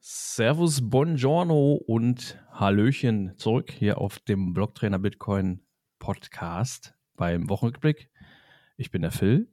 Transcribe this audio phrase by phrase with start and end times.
[0.00, 5.60] Servus, Buongiorno und Hallöchen zurück hier auf dem Blocktrainer Bitcoin
[5.98, 8.08] Podcast beim Wochenrückblick.
[8.76, 9.48] Ich bin der Phil.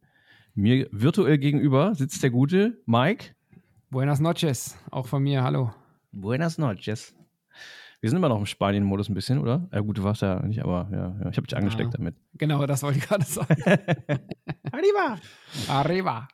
[0.53, 3.33] Mir virtuell gegenüber sitzt der gute Mike.
[3.89, 5.73] Buenas noches, auch von mir, hallo.
[6.11, 7.15] Buenas noches.
[7.99, 9.67] Wir sind immer noch im Spanien-Modus ein bisschen, oder?
[9.73, 11.97] Ja, gut, du warst ja nicht, aber ja, ja ich habe dich angesteckt ja.
[11.97, 12.15] damit.
[12.35, 13.63] Genau, das wollte ich gerade sagen.
[14.71, 15.17] Arriba!
[15.69, 16.27] Arriba!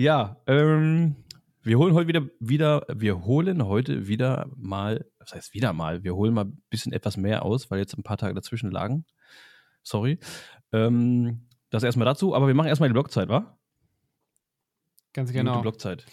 [0.00, 1.16] Ja, ähm,
[1.62, 6.14] wir holen heute wieder, wieder, wir holen heute wieder mal, was heißt wieder mal, wir
[6.14, 9.04] holen mal ein bisschen etwas mehr aus, weil jetzt ein paar Tage dazwischen lagen.
[9.82, 10.18] Sorry.
[10.72, 13.58] Ähm, das erstmal dazu, aber wir machen erstmal die Blockzeit, wa?
[15.12, 15.56] Ganz genau.
[15.56, 16.06] Die Blockzeit.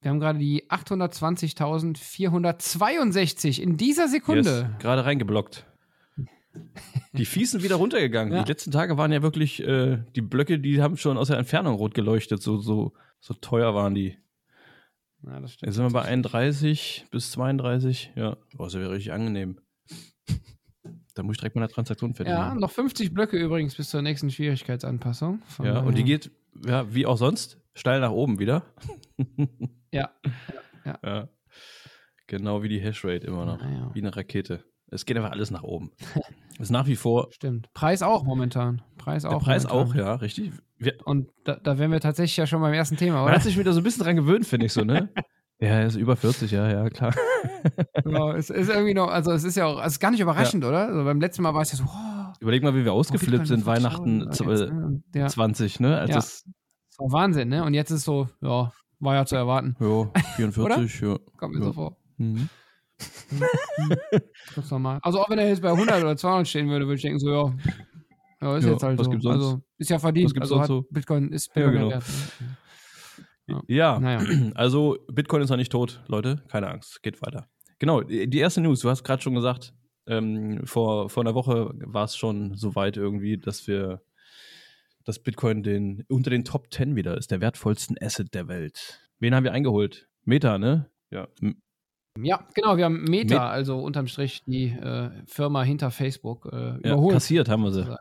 [0.00, 4.68] Wir haben gerade die 820.462 in dieser Sekunde.
[4.68, 5.64] Yes, gerade reingeblockt.
[7.12, 8.32] Die Fiesen wieder runtergegangen.
[8.32, 8.42] Ja.
[8.42, 11.76] Die letzten Tage waren ja wirklich, äh, die Blöcke, die haben schon aus der Entfernung
[11.76, 12.42] rot geleuchtet.
[12.42, 14.18] So, so, so teuer waren die.
[15.24, 15.68] Ja, das stimmt.
[15.68, 18.12] Jetzt sind wir bei 31 bis 32.
[18.16, 19.60] Ja, oh, das wäre richtig angenehm.
[21.14, 24.02] Da muss ich direkt mal eine Transaktion fertig Ja, noch 50 Blöcke übrigens bis zur
[24.02, 25.42] nächsten Schwierigkeitsanpassung.
[25.62, 26.30] ja, und die geht,
[26.66, 28.64] ja, wie auch sonst, steil nach oben wieder.
[29.92, 30.10] ja,
[30.84, 31.28] ja, ja.
[32.26, 33.60] Genau wie die Hashrate immer noch.
[33.60, 34.64] Ja, wie eine Rakete.
[34.92, 35.90] Es geht einfach alles nach oben.
[36.58, 37.28] ist nach wie vor.
[37.30, 37.72] Stimmt.
[37.72, 38.82] Preis auch momentan.
[38.98, 39.38] Preis auch.
[39.38, 39.90] Der Preis momentan.
[39.90, 40.52] auch, ja, richtig.
[40.78, 43.26] Wir und da, da wären wir tatsächlich ja schon beim ersten Thema, oder?
[43.26, 45.08] Man hat sich wieder so ein bisschen dran gewöhnt, finde ich so, ne?
[45.60, 47.14] ja, er ist über 40, ja, ja, klar.
[48.04, 50.62] genau, es ist irgendwie noch, also es ist ja auch, es ist gar nicht überraschend,
[50.64, 50.68] ja.
[50.68, 50.88] oder?
[50.88, 53.66] Also beim letzten Mal war es ja so, oh, Überleg mal, wie wir ausgeflippt sind,
[53.66, 54.40] Weihnachten jetzt,
[55.14, 55.28] ja.
[55.28, 55.98] 20, ne?
[55.98, 56.16] Als ja.
[56.16, 56.44] das,
[56.88, 57.64] das war Wahnsinn, ne?
[57.64, 59.76] Und jetzt ist so, ja, war ja zu erwarten.
[59.78, 61.18] Ja, 44, ja.
[61.36, 61.96] Kommt mir so vor.
[62.16, 62.48] Mhm.
[64.54, 64.98] Ganz normal.
[65.02, 67.30] Also auch wenn er jetzt bei 100 oder 200 stehen würde, würde ich denken so,
[67.30, 67.54] ja,
[68.40, 69.10] ja ist ja, jetzt halt was so.
[69.10, 69.36] Gibt's sonst?
[69.36, 70.26] Also ist ja verdient.
[70.26, 70.86] Was gibt's also so?
[70.90, 71.90] Bitcoin ist Bitcoin ja, genau.
[71.90, 72.04] wert.
[73.46, 74.00] Ja, ja.
[74.00, 74.52] Naja.
[74.54, 76.42] also Bitcoin ist noch nicht tot, Leute.
[76.48, 77.48] Keine Angst, geht weiter.
[77.78, 79.74] Genau, die erste News, du hast gerade schon gesagt,
[80.06, 84.02] ähm, vor, vor einer Woche war es schon so weit irgendwie, dass wir,
[85.04, 89.00] dass Bitcoin den, unter den Top 10 wieder ist, der wertvollsten Asset der Welt.
[89.18, 90.08] Wen haben wir eingeholt?
[90.24, 90.90] Meta, ne?
[91.10, 91.28] Ja.
[92.20, 96.76] Ja, genau, wir haben Meta, Met also unterm Strich die äh, Firma hinter Facebook, äh,
[96.76, 97.14] überholt.
[97.14, 97.86] kassiert haben wir sie.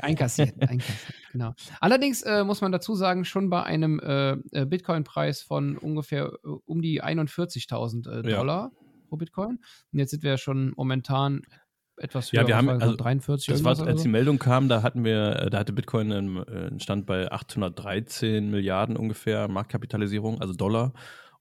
[0.00, 1.54] Einkassiert, einkassiert, genau.
[1.80, 6.48] Allerdings äh, muss man dazu sagen, schon bei einem äh, äh Bitcoin-Preis von ungefähr äh,
[6.66, 8.88] um die 41.000 äh, Dollar ja.
[9.08, 9.58] pro Bitcoin.
[9.92, 11.42] Und jetzt sind wir schon momentan
[11.96, 12.42] etwas höher.
[12.42, 13.52] Ja, wir haben also 43.
[13.52, 17.32] Das war, als die Meldung kam, da hatten wir, da hatte Bitcoin einen Stand bei
[17.32, 20.92] 813 Milliarden ungefähr Marktkapitalisierung, also Dollar.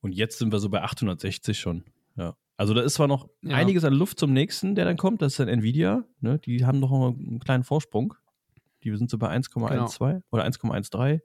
[0.02, 1.84] Und jetzt sind wir so bei 860 schon.
[2.16, 2.36] Ja.
[2.56, 3.56] Also da ist zwar noch ja.
[3.56, 5.22] einiges an Luft zum nächsten, der dann kommt.
[5.22, 6.04] Das ist dann Nvidia.
[6.22, 6.40] Ne?
[6.40, 8.16] Die haben noch einen kleinen Vorsprung.
[8.84, 10.22] Die sind so bei 1,12 genau.
[10.32, 11.22] oder 1,13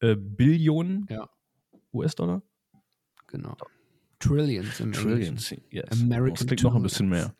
[0.00, 1.28] äh, Billionen ja.
[1.92, 2.42] US-Dollar.
[3.26, 3.56] Genau.
[4.18, 5.84] Trillions im Trillions, yes.
[5.92, 7.34] American das klingt noch ein bisschen mehr.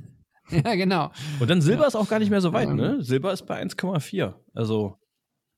[0.50, 1.10] ja, genau.
[1.40, 1.88] Und dann Silber ja.
[1.88, 3.02] ist auch gar nicht mehr so weit, ne?
[3.02, 4.34] Silber ist bei 1,4.
[4.54, 4.96] Also,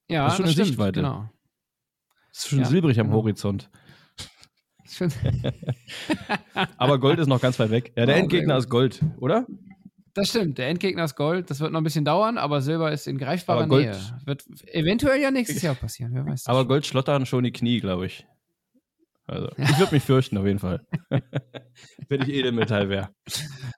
[0.08, 1.00] ja, das ist schon das eine Sichtweite.
[1.00, 1.30] Genau.
[2.30, 3.18] Das ist schon silbrig am genau.
[3.18, 3.70] Horizont.
[6.76, 7.92] Aber Gold ist noch ganz weit weg.
[7.96, 9.46] Ja, der oh, Endgegner ist Gold, oder?
[10.14, 11.50] Das stimmt, der Endgegner ist Gold.
[11.50, 13.96] Das wird noch ein bisschen dauern, aber Silber ist in greifbarer Nähe.
[14.26, 16.46] Wird eventuell ja nächstes Jahr passieren, wer weiß.
[16.46, 18.26] Aber Gold schlottern schon die Knie, glaube ich.
[19.26, 20.84] Also, ich würde mich fürchten, auf jeden Fall.
[22.08, 23.10] Wenn ich Edelmetall wäre.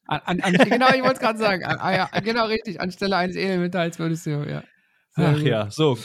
[0.09, 1.65] genau, ich wollte es gerade sagen.
[1.65, 2.81] Ah, ja, genau, richtig.
[2.81, 4.65] Anstelle eines Edelmetalls würdest du, ja.
[5.17, 5.97] Ach ja, so.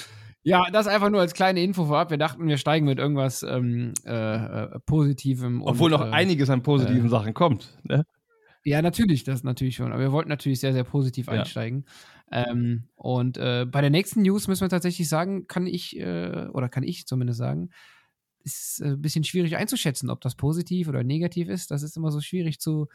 [0.50, 2.10] Ja, das einfach nur als kleine Info vorab.
[2.10, 5.62] Wir dachten, wir steigen mit irgendwas ähm, äh, äh, Positivem.
[5.62, 7.78] Obwohl und, noch äh, einiges an positiven äh, Sachen kommt.
[7.84, 8.04] Ne?
[8.64, 9.92] Ja, natürlich, das natürlich schon.
[9.92, 11.34] Aber wir wollten natürlich sehr, sehr positiv ja.
[11.34, 11.86] einsteigen.
[12.32, 16.68] Ähm, und äh, bei der nächsten News müssen wir tatsächlich sagen, kann ich, äh, oder
[16.68, 17.70] kann ich zumindest sagen,
[18.44, 21.70] ist ein bisschen schwierig einzuschätzen, ob das positiv oder negativ ist.
[21.70, 22.88] Das ist immer so schwierig zu,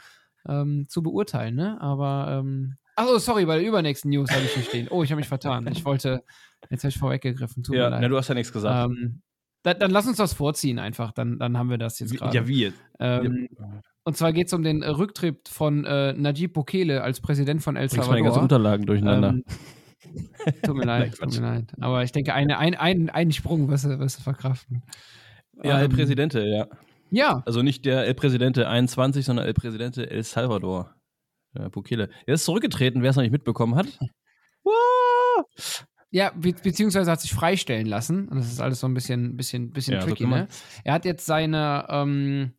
[0.48, 1.80] ähm, zu beurteilen, ne?
[1.80, 4.88] Aber ähm, Achso, sorry, bei der übernächsten News habe ich hier stehen.
[4.88, 5.66] Oh, ich habe mich vertan.
[5.72, 6.22] Ich wollte,
[6.70, 7.62] jetzt habe ich vorweggegriffen.
[7.62, 8.90] Tut ja, na, du hast ja nichts gesagt.
[8.90, 9.22] Ähm,
[9.62, 11.12] da, dann lass uns das vorziehen einfach.
[11.12, 12.36] Dann, dann haben wir das jetzt gerade.
[12.36, 12.78] Ja, wie jetzt?
[13.00, 13.80] Ähm, ja.
[14.04, 17.88] Und zwar geht es um den Rücktritt von äh, Najib Bukele als Präsident von El
[17.88, 18.04] Salvador.
[18.04, 19.30] Ich meine ganzen Unterlagen durcheinander.
[19.30, 19.44] Ähm,
[20.62, 21.72] tut mir leid, tut mir leid.
[21.80, 24.82] Aber ich denke, eine, ein, ein, einen Sprung wirst du, wirst du verkraften.
[25.62, 26.66] Ja, ähm, El Presidente, ja.
[27.10, 27.42] Ja.
[27.46, 30.94] Also nicht der El Presidente 21, sondern El Presidente El Salvador.
[31.54, 32.10] Ja, Bukele.
[32.26, 33.86] Er ist zurückgetreten, wer es noch nicht mitbekommen hat.
[36.10, 38.28] Ja, be beziehungsweise hat sich freistellen lassen.
[38.28, 40.48] Und das ist alles so ein bisschen, bisschen, bisschen ja, tricky, ne?
[40.84, 42.52] Er hat jetzt seine, ähm,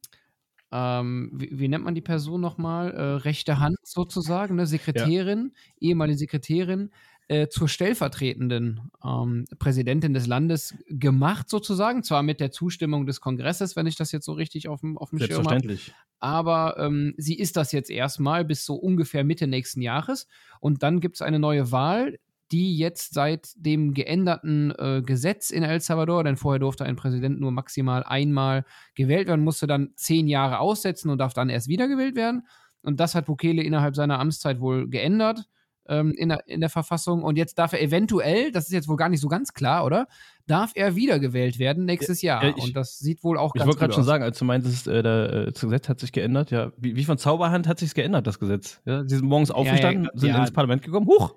[0.72, 2.92] ähm, wie, wie, nennt man die Person nochmal?
[2.92, 4.66] Äh, rechte Hand sozusagen, ne?
[4.66, 5.90] Sekretärin, ja.
[5.90, 6.92] ehemalige Sekretärin,
[7.28, 12.04] äh, zur stellvertretenden ähm, Präsidentin des Landes gemacht, sozusagen.
[12.04, 15.10] Zwar mit der Zustimmung des Kongresses, wenn ich das jetzt so richtig auf dem, auf
[15.10, 15.50] dem Schirm habe.
[15.50, 15.94] Selbstverständlich.
[16.20, 20.28] Aber ähm, sie ist das jetzt erstmal bis so ungefähr Mitte nächsten Jahres.
[20.60, 22.20] Und dann gibt es eine neue Wahl,
[22.52, 27.40] die jetzt seit dem geänderten äh, Gesetz in El Salvador, denn vorher durfte ein Präsident
[27.40, 32.16] nur maximal einmal gewählt werden, musste dann zehn Jahre aussetzen und darf dann erst wiedergewählt
[32.16, 32.48] werden.
[32.82, 35.46] Und das hat Bukele innerhalb seiner Amtszeit wohl geändert
[35.88, 37.24] ähm, in, der, in der Verfassung.
[37.24, 40.08] Und jetzt darf er eventuell, das ist jetzt wohl gar nicht so ganz klar, oder?
[40.48, 42.44] Darf er wiedergewählt werden nächstes Jahr?
[42.44, 44.46] Ja, ich, und das sieht wohl auch ganz Ich wollte gerade schon sagen, als du
[44.46, 46.72] meintest, äh, äh, das Gesetz hat sich geändert, ja.
[46.78, 48.82] Wie, wie von Zauberhand hat sich geändert, das Gesetz.
[48.86, 51.34] Ja, sie sind morgens aufgestanden, ja, sind ins Parlament gekommen, huch!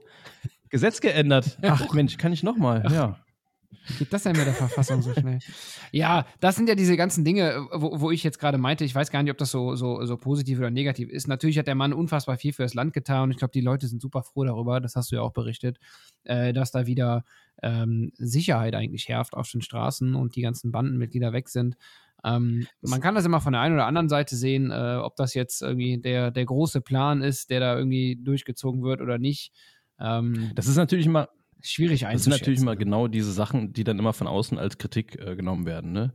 [0.70, 1.58] Gesetz geändert.
[1.62, 3.18] Ach Mensch, kann ich nochmal, ja.
[3.86, 5.38] Wie geht das denn mit der Verfassung so schnell?
[5.92, 9.10] Ja, das sind ja diese ganzen Dinge, wo, wo ich jetzt gerade meinte, ich weiß
[9.10, 11.28] gar nicht, ob das so, so, so positiv oder negativ ist.
[11.28, 13.86] Natürlich hat der Mann unfassbar viel für das Land getan und ich glaube, die Leute
[13.88, 15.78] sind super froh darüber, das hast du ja auch berichtet,
[16.24, 17.24] äh, dass da wieder
[17.62, 21.76] ähm, Sicherheit eigentlich herrscht auf den Straßen und die ganzen Bandenmitglieder weg sind.
[22.24, 25.34] Ähm, man kann das immer von der einen oder anderen Seite sehen, äh, ob das
[25.34, 29.52] jetzt irgendwie der, der große Plan ist, der da irgendwie durchgezogen wird oder nicht.
[30.00, 31.28] Ähm, das ist natürlich immer
[31.62, 32.12] schwierig einzuschätzen.
[32.12, 35.36] Das sind natürlich immer genau diese Sachen, die dann immer von außen als Kritik äh,
[35.36, 35.92] genommen werden.
[35.92, 36.12] Ne?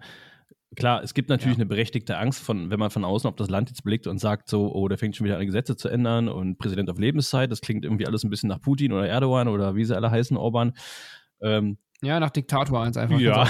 [0.76, 1.62] Klar, es gibt natürlich ja.
[1.62, 4.50] eine berechtigte Angst, von, wenn man von außen auf das Land jetzt blickt und sagt
[4.50, 7.62] so, oh, der fängt schon wieder an, Gesetze zu ändern und Präsident auf Lebenszeit, das
[7.62, 10.74] klingt irgendwie alles ein bisschen nach Putin oder Erdogan oder wie sie alle heißen, Orban.
[11.42, 13.20] Ähm, ja, nach Diktator eins einfach.
[13.20, 13.48] Ja.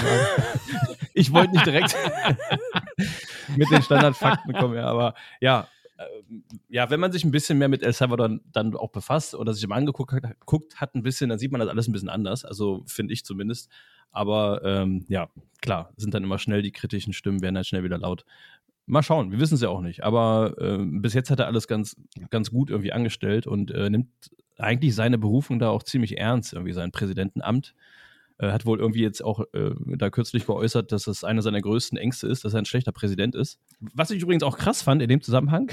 [1.14, 1.96] ich wollte nicht direkt
[3.56, 5.68] mit den Standardfakten kommen, ja, aber ja,
[6.68, 9.66] ja, wenn man sich ein bisschen mehr mit El Salvador dann auch befasst oder sich
[9.66, 12.44] mal angeguckt hat, guckt, hat ein bisschen, dann sieht man das alles ein bisschen anders.
[12.44, 13.70] Also finde ich zumindest.
[14.10, 15.28] Aber ähm, ja,
[15.60, 18.24] klar, sind dann immer schnell die kritischen Stimmen, werden dann schnell wieder laut.
[18.86, 20.04] Mal schauen, wir wissen es ja auch nicht.
[20.04, 21.96] Aber äh, bis jetzt hat er alles ganz,
[22.30, 24.08] ganz gut irgendwie angestellt und äh, nimmt
[24.56, 27.74] eigentlich seine Berufung da auch ziemlich ernst, irgendwie sein Präsidentenamt.
[28.38, 31.96] Äh, hat wohl irgendwie jetzt auch äh, da kürzlich geäußert, dass es einer seiner größten
[31.96, 33.60] Ängste ist, dass er ein schlechter Präsident ist.
[33.94, 35.70] Was ich übrigens auch krass fand in dem Zusammenhang,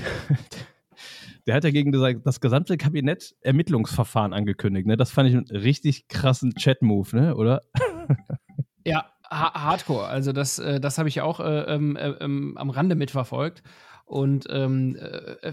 [1.47, 4.85] der hat ja gegen das, gesamte Kabinett Ermittlungsverfahren angekündigt.
[4.85, 4.95] Ne?
[4.95, 7.35] Das fand ich einen richtig krassen Chat-Move, ne?
[7.35, 7.61] oder?
[8.85, 10.05] ja, Hardcore.
[10.05, 13.63] Also das, äh, das habe ich auch äh, ähm, äh, ähm, am Rande mitverfolgt.
[14.05, 15.51] Und ähm, äh,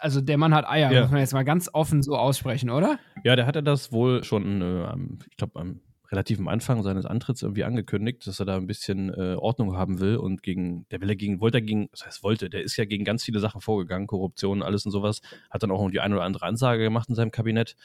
[0.00, 1.02] also der Mann hat Eier, ja.
[1.02, 2.98] muss man jetzt mal ganz offen so aussprechen, oder?
[3.24, 4.96] Ja, der hatte das wohl schon, äh,
[5.30, 5.80] ich glaube, am
[6.10, 10.00] relativ am Anfang seines Antritts irgendwie angekündigt, dass er da ein bisschen äh, Ordnung haben
[10.00, 12.76] will und gegen, der will er gegen, wollte er gegen, das heißt wollte, der ist
[12.76, 15.20] ja gegen ganz viele Sachen vorgegangen, Korruption, alles und sowas,
[15.50, 17.76] hat dann auch die eine oder andere Ansage gemacht in seinem Kabinett.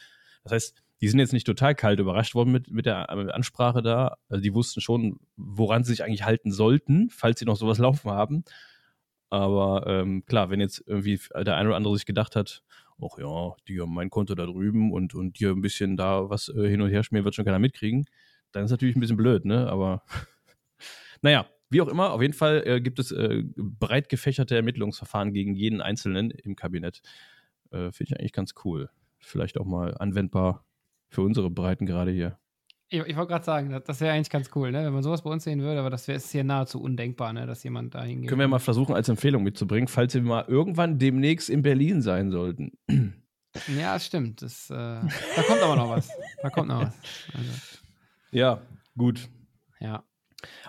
[0.43, 4.17] Das heißt, die sind jetzt nicht total kalt überrascht worden mit, mit der Ansprache da.
[4.29, 8.11] Also die wussten schon, woran sie sich eigentlich halten sollten, falls sie noch sowas laufen
[8.11, 8.43] haben.
[9.31, 12.63] Aber ähm, klar, wenn jetzt irgendwie der eine oder andere sich gedacht hat,
[13.03, 16.49] ach ja, die haben mein Konto da drüben und, und hier ein bisschen da was
[16.49, 18.05] äh, hin und her schmieren, wird schon keiner mitkriegen.
[18.51, 19.67] Dann ist natürlich ein bisschen blöd, ne?
[19.69, 20.03] Aber
[21.21, 25.55] naja, wie auch immer, auf jeden Fall äh, gibt es äh, breit gefächerte Ermittlungsverfahren gegen
[25.55, 27.01] jeden Einzelnen im Kabinett.
[27.71, 28.89] Äh, Finde ich eigentlich ganz cool.
[29.19, 30.65] Vielleicht auch mal anwendbar
[31.09, 32.40] für unsere Breiten gerade hier.
[32.93, 34.83] Ich, ich wollte gerade sagen, das, wäre eigentlich ganz cool, ne?
[34.83, 37.47] wenn man sowas bei uns sehen würde, aber das wäre hier nahezu undenkbar, ne?
[37.47, 38.29] dass jemand da hingeht.
[38.29, 42.31] Können wir mal versuchen, als Empfehlung mitzubringen, falls wir mal irgendwann demnächst in Berlin sein
[42.31, 42.71] sollten.
[43.77, 44.41] Ja, das stimmt.
[44.41, 46.09] Das, äh, da kommt aber noch was.
[46.41, 46.97] Da kommt noch was.
[47.33, 47.51] Also.
[48.31, 48.61] Ja,
[48.97, 49.27] gut.
[49.81, 50.05] Ja.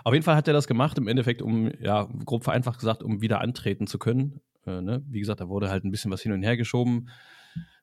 [0.03, 3.21] Auf jeden Fall hat er das gemacht, im Endeffekt, um, ja, grob vereinfacht gesagt, um
[3.21, 4.41] wieder antreten zu können.
[4.65, 5.01] Äh, ne?
[5.07, 7.07] Wie gesagt, da wurde halt ein bisschen was hin und her geschoben.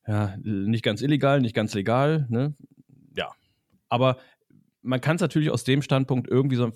[0.06, 2.26] Ja, nicht ganz illegal, nicht ganz legal.
[2.28, 2.54] Ne?
[3.16, 3.30] Ja,
[3.90, 4.16] aber
[4.82, 6.72] man kann es natürlich aus dem Standpunkt irgendwie so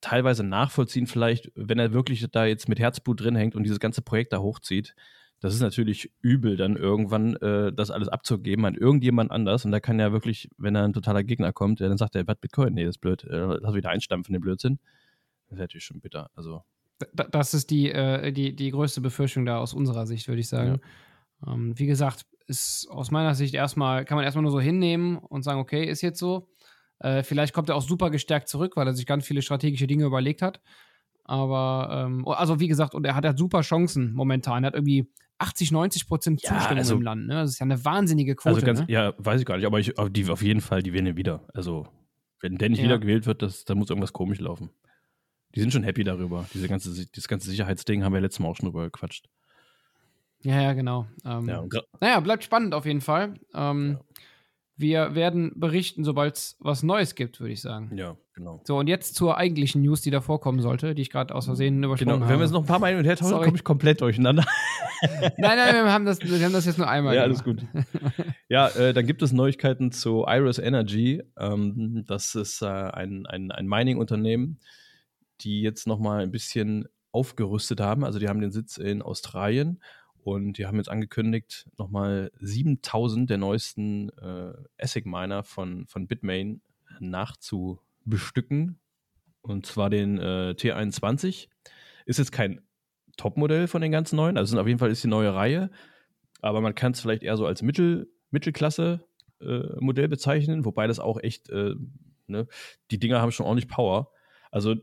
[0.00, 4.02] teilweise nachvollziehen, vielleicht, wenn er wirklich da jetzt mit Herzblut drin hängt und dieses ganze
[4.02, 4.94] Projekt da hochzieht.
[5.40, 9.66] Das ist natürlich übel, dann irgendwann äh, das alles abzugeben an irgendjemand anders.
[9.66, 12.36] Und da kann ja wirklich, wenn da ein totaler Gegner kommt, dann sagt er, was
[12.36, 12.72] Bitcoin?
[12.72, 13.24] Nee, das ist blöd.
[13.24, 14.78] Äh, lass wieder einstampfen, den Blödsinn.
[15.48, 16.30] Das ist natürlich schon bitter.
[16.34, 16.62] Also.
[17.14, 20.80] Das ist die, äh, die, die größte Befürchtung da aus unserer Sicht, würde ich sagen.
[21.44, 21.52] Ja.
[21.52, 25.42] Ähm, wie gesagt, ist aus meiner Sicht erstmal, kann man erstmal nur so hinnehmen und
[25.42, 26.48] sagen, okay, ist jetzt so.
[26.98, 30.04] Äh, vielleicht kommt er auch super gestärkt zurück, weil er sich ganz viele strategische Dinge
[30.04, 30.60] überlegt hat.
[31.24, 34.64] Aber, ähm, oh, also wie gesagt, und er hat halt super Chancen momentan.
[34.64, 37.26] Er hat irgendwie 80, 90 Prozent Zustimmung ja, also, im Land.
[37.26, 37.34] Ne?
[37.34, 38.54] Das ist ja eine wahnsinnige Quote.
[38.54, 38.86] Also ganz, ne?
[38.88, 41.46] Ja, weiß ich gar nicht, aber ich, auf, die, auf jeden Fall, die werden wieder.
[41.52, 41.86] Also,
[42.40, 42.84] wenn der nicht ja.
[42.84, 44.70] wieder gewählt wird, das, dann muss irgendwas komisch laufen.
[45.54, 46.46] Die sind schon happy darüber.
[46.54, 49.28] Diese ganze, dieses ganze Sicherheitsding haben wir letztes Mal auch schon drüber gequatscht.
[50.46, 51.06] Ja, ja, genau.
[51.24, 51.64] Ähm, ja,
[52.00, 53.34] naja, bleibt spannend auf jeden Fall.
[53.52, 54.22] Ähm, ja.
[54.78, 57.90] Wir werden berichten, sobald es was Neues gibt, würde ich sagen.
[57.96, 58.16] Ja.
[58.34, 58.60] Genau.
[58.64, 61.82] So, und jetzt zur eigentlichen News, die da vorkommen sollte, die ich gerade aus Versehen
[61.82, 62.24] übersprungen genau.
[62.26, 62.32] habe.
[62.34, 64.44] Wenn wir jetzt noch ein paar Mal hin und her tauschen, komme ich komplett durcheinander.
[65.38, 67.44] nein, nein, wir haben das, wir haben das jetzt nur einmal Ja, gemacht.
[67.46, 67.84] alles gut.
[68.48, 71.22] ja, äh, dann gibt es Neuigkeiten zu Iris Energy.
[71.38, 74.60] Ähm, das ist äh, ein, ein, ein Mining-Unternehmen,
[75.40, 78.04] die jetzt nochmal ein bisschen aufgerüstet haben.
[78.04, 79.80] Also die haben den Sitz in Australien
[80.26, 86.62] und die haben jetzt angekündigt, nochmal 7000 der neuesten äh, ASIC-Miner von, von Bitmain
[86.98, 88.80] nachzubestücken.
[89.40, 91.46] Und zwar den äh, T21.
[92.06, 92.60] Ist jetzt kein
[93.16, 94.36] Topmodell von den ganz neuen.
[94.36, 95.70] Also sind auf jeden Fall ist die neue Reihe.
[96.40, 101.20] Aber man kann es vielleicht eher so als Mittel, Mittelklasse-Modell äh, bezeichnen, wobei das auch
[101.20, 101.76] echt, äh,
[102.26, 102.48] ne,
[102.90, 104.10] die Dinger haben schon ordentlich Power.
[104.50, 104.74] Also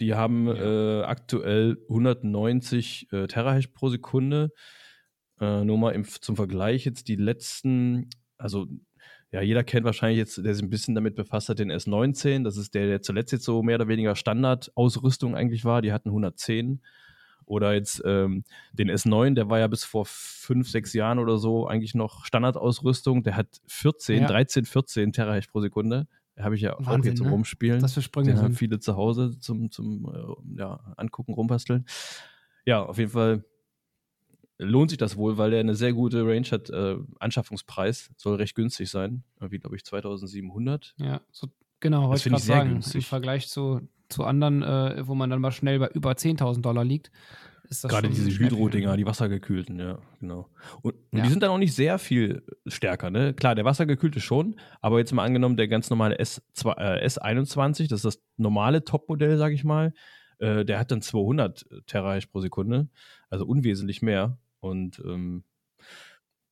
[0.00, 1.00] die haben ja.
[1.00, 4.52] äh, aktuell 190 äh, Terahash pro Sekunde.
[5.40, 8.66] Äh, nur mal im, zum Vergleich jetzt die letzten, also
[9.30, 12.44] ja, jeder kennt wahrscheinlich jetzt, der sich ein bisschen damit befasst hat, den S19.
[12.44, 15.82] Das ist der, der zuletzt jetzt so mehr oder weniger Standardausrüstung eigentlich war.
[15.82, 16.80] Die hatten 110.
[17.44, 21.66] Oder jetzt ähm, den S9, der war ja bis vor fünf, sechs Jahren oder so
[21.66, 23.22] eigentlich noch Standardausrüstung.
[23.22, 24.26] Der hat 14, ja.
[24.28, 26.06] 13, 14 Terahash pro Sekunde.
[26.38, 27.32] Habe ich ja Wahnsinn, auch jetzt zum ne?
[27.32, 27.80] Rumspielen.
[27.80, 31.84] Das für Sprünge Den haben viele zu Hause zum, zum äh, ja, Angucken, Rumbasteln.
[32.64, 33.44] Ja, auf jeden Fall
[34.58, 36.70] lohnt sich das wohl, weil der eine sehr gute Range hat.
[36.70, 39.24] Äh, Anschaffungspreis soll recht günstig sein.
[39.40, 40.94] Wie, glaube ich, 2700.
[40.98, 41.48] Ja, so,
[41.80, 42.72] genau, wollte ich gerade sagen.
[42.74, 42.96] Günstig.
[42.96, 46.84] Im Vergleich zu, zu anderen, äh, wo man dann mal schnell bei über 10.000 Dollar
[46.84, 47.10] liegt.
[47.82, 50.48] Gerade diese Hydro-Dinger, die wassergekühlten, ja, genau.
[50.82, 51.24] Und, und ja.
[51.24, 53.34] die sind dann auch nicht sehr viel stärker, ne?
[53.34, 57.98] Klar, der wassergekühlte schon, aber jetzt mal angenommen, der ganz normale S2, äh, S21, das
[57.98, 59.92] ist das normale Topmodell, sag ich mal,
[60.38, 62.88] äh, der hat dann 200 Terahash pro Sekunde,
[63.28, 64.38] also unwesentlich mehr.
[64.60, 65.44] Und ähm,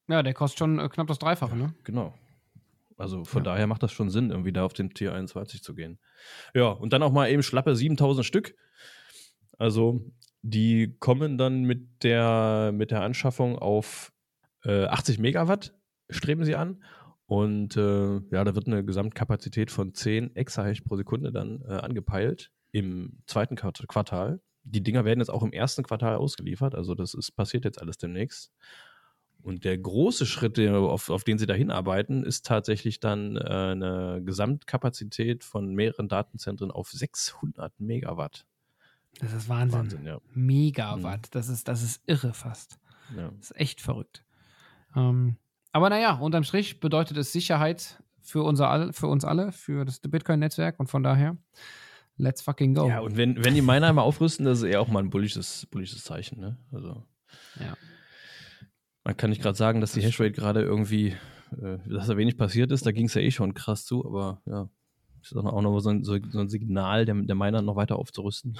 [0.08, 1.74] ja, der kostet schon äh, knapp das Dreifache, ne?
[1.84, 2.14] Genau.
[2.98, 3.52] Also von ja.
[3.52, 5.98] daher macht das schon Sinn, irgendwie da auf den Tier 21 zu gehen.
[6.54, 8.54] Ja, und dann auch mal eben schlappe 7000 Stück.
[9.58, 10.00] Also
[10.46, 14.12] die kommen dann mit der, mit der Anschaffung auf
[14.64, 15.74] äh, 80 Megawatt,
[16.08, 16.82] streben sie an.
[17.26, 22.52] Und äh, ja, da wird eine Gesamtkapazität von 10 Exahash pro Sekunde dann äh, angepeilt
[22.70, 24.40] im zweiten Quartal.
[24.62, 27.98] Die Dinger werden jetzt auch im ersten Quartal ausgeliefert, also das ist passiert jetzt alles
[27.98, 28.52] demnächst.
[29.42, 34.22] Und der große Schritt, auf, auf den sie da hinarbeiten, ist tatsächlich dann äh, eine
[34.24, 38.44] Gesamtkapazität von mehreren Datenzentren auf 600 Megawatt.
[39.20, 39.80] Das ist Wahnsinn.
[39.80, 40.20] Wahnsinn ja.
[40.34, 41.26] Megawatt.
[41.26, 41.30] Mhm.
[41.30, 42.78] Das, ist, das ist irre fast.
[43.16, 43.30] Ja.
[43.30, 44.24] Das ist echt verrückt.
[44.94, 45.36] Ähm,
[45.72, 50.80] aber naja, unterm Strich bedeutet es Sicherheit für, unser, für uns alle, für das Bitcoin-Netzwerk
[50.80, 51.36] und von daher,
[52.16, 52.88] let's fucking go.
[52.88, 55.66] Ja, und wenn, wenn die Miner einmal aufrüsten, das ist eher auch mal ein bullisches,
[55.70, 56.40] bullisches Zeichen.
[56.40, 56.56] Ne?
[56.72, 57.04] Also,
[57.60, 57.76] ja.
[59.04, 61.14] Man kann nicht gerade sagen, dass die Hashrate gerade irgendwie,
[61.62, 62.84] äh, dass da wenig passiert ist.
[62.84, 64.68] Da ging es ja eh schon krass zu, aber ja,
[65.22, 68.58] ist auch noch so ein, so ein Signal, der, der Miner noch weiter aufzurüsten.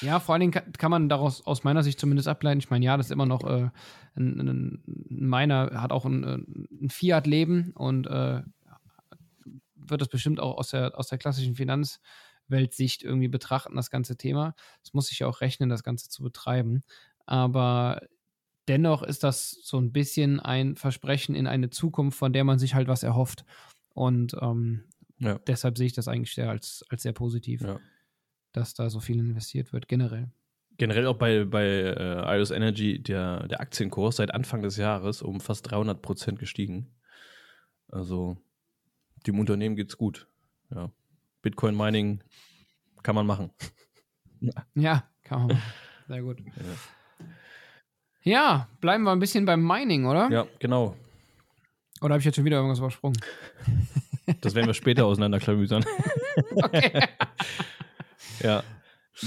[0.00, 2.58] Ja, vor allen Dingen kann, kann, man daraus aus meiner Sicht zumindest ableiten.
[2.58, 3.70] Ich meine, ja, das ist immer noch äh,
[4.16, 8.42] ein, ein, Miner, hat auch ein, ein Fiat-Leben und äh,
[9.74, 14.54] wird das bestimmt auch aus der, aus der klassischen Finanzweltsicht irgendwie betrachten, das ganze Thema.
[14.82, 16.82] Es muss sich ja auch rechnen, das Ganze zu betreiben.
[17.26, 18.00] Aber
[18.68, 22.74] dennoch ist das so ein bisschen ein Versprechen in eine Zukunft, von der man sich
[22.74, 23.44] halt was erhofft.
[23.92, 24.84] Und ähm,
[25.18, 25.38] ja.
[25.46, 27.60] deshalb sehe ich das eigentlich sehr als, als sehr positiv.
[27.60, 27.78] Ja
[28.54, 30.30] dass da so viel investiert wird, generell.
[30.78, 35.40] Generell auch bei, bei äh, IOS Energy, der, der Aktienkurs seit Anfang des Jahres um
[35.40, 36.88] fast 300 Prozent gestiegen.
[37.88, 38.36] Also
[39.26, 40.26] dem Unternehmen geht's gut.
[40.74, 40.90] Ja.
[41.42, 42.22] Bitcoin Mining
[43.02, 43.50] kann man machen.
[44.74, 45.72] ja, kann man machen.
[46.08, 46.40] Sehr gut.
[46.40, 47.24] Ja.
[48.22, 50.30] ja, bleiben wir ein bisschen beim Mining, oder?
[50.30, 50.96] Ja, genau.
[52.00, 53.18] Oder habe ich jetzt schon wieder irgendwas übersprungen?
[54.40, 55.84] Das werden wir später auseinanderklamüsern.
[56.56, 57.08] okay.
[58.44, 58.62] Ja.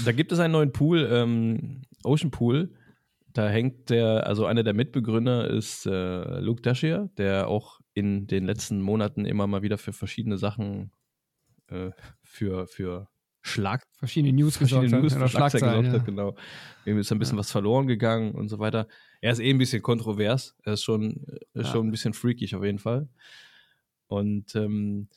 [0.04, 2.74] Da gibt es einen neuen Pool, ähm, Ocean Pool.
[3.32, 8.44] Da hängt der, also einer der Mitbegründer ist äh, Luke Dashier, der auch in den
[8.44, 10.92] letzten Monaten immer mal wieder für verschiedene Sachen,
[11.68, 11.90] äh,
[12.22, 13.08] für, für
[13.42, 13.86] Schlag.
[13.98, 15.34] Verschiedene News verschiedene gesorgt News hat.
[15.34, 15.92] Oder gesorgt ja.
[15.92, 16.36] hat, genau.
[16.84, 17.40] Ihm ist ein bisschen ja.
[17.40, 18.88] was verloren gegangen und so weiter.
[19.20, 20.56] Er ist eh ein bisschen kontrovers.
[20.64, 21.72] Er ist schon, ist ja.
[21.72, 23.08] schon ein bisschen freakig auf jeden Fall.
[24.06, 25.08] Und ähm,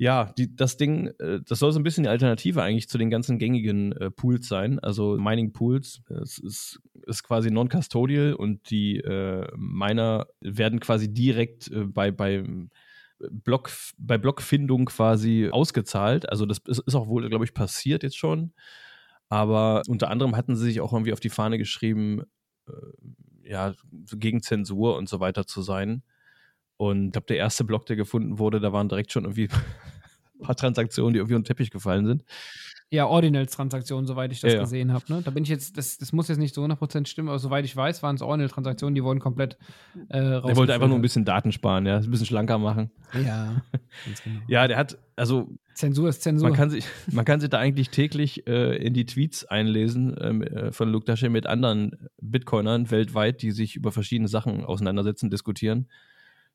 [0.00, 3.10] ja, die, das Ding, äh, das soll so ein bisschen die Alternative eigentlich zu den
[3.10, 4.78] ganzen gängigen äh, Pools sein.
[4.78, 11.70] Also Mining Pools, es ist, ist quasi non-custodial und die äh, Miner werden quasi direkt
[11.70, 12.42] äh, bei, bei
[13.18, 16.30] Block, bei Blockfindung quasi ausgezahlt.
[16.30, 18.54] Also das ist, ist auch wohl, glaube ich, passiert jetzt schon.
[19.28, 22.22] Aber unter anderem hatten sie sich auch irgendwie auf die Fahne geschrieben,
[22.66, 22.72] äh,
[23.50, 23.74] ja,
[24.14, 26.02] gegen Zensur und so weiter zu sein.
[26.80, 29.48] Und ich glaube, der erste Block, der gefunden wurde, da waren direkt schon irgendwie
[30.40, 32.24] paar Transaktionen, die irgendwie unter den Teppich gefallen sind.
[32.88, 34.62] Ja, Ordinals-Transaktionen, soweit ich das Ja, ja.
[34.62, 35.04] gesehen habe.
[35.12, 35.20] Ne?
[35.22, 37.76] Da bin ich jetzt, das, das muss jetzt nicht so 100% stimmen, aber soweit ich
[37.76, 39.58] weiß, waren es Ordinal-Transaktionen, die wurden komplett
[40.08, 42.90] äh, Der wollte einfach nur ein bisschen Daten sparen, ja, ein bisschen schlanker machen.
[43.12, 43.60] Ja,
[44.24, 44.40] genau.
[44.48, 46.48] Ja, der hat, also Zensur ist Zensur.
[46.48, 50.42] man kann sich, man kann sich da eigentlich täglich äh, in die Tweets einlesen ähm,
[50.42, 55.86] äh, von Luke Dasche mit anderen Bitcoinern weltweit, die sich über verschiedene Sachen auseinandersetzen, diskutieren.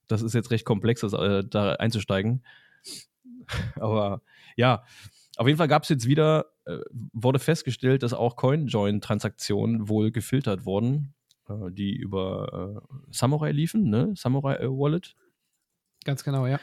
[0.07, 2.43] Das ist jetzt recht komplex, das, äh, da einzusteigen.
[3.75, 4.21] Aber
[4.55, 4.83] ja,
[5.37, 6.79] auf jeden Fall gab es jetzt wieder, äh,
[7.13, 11.13] wurde festgestellt, dass auch CoinJoin-Transaktionen wohl gefiltert wurden,
[11.49, 14.13] äh, die über äh, Samurai liefen, ne?
[14.15, 15.15] Samurai äh, Wallet.
[16.05, 16.59] ganz genau, ja.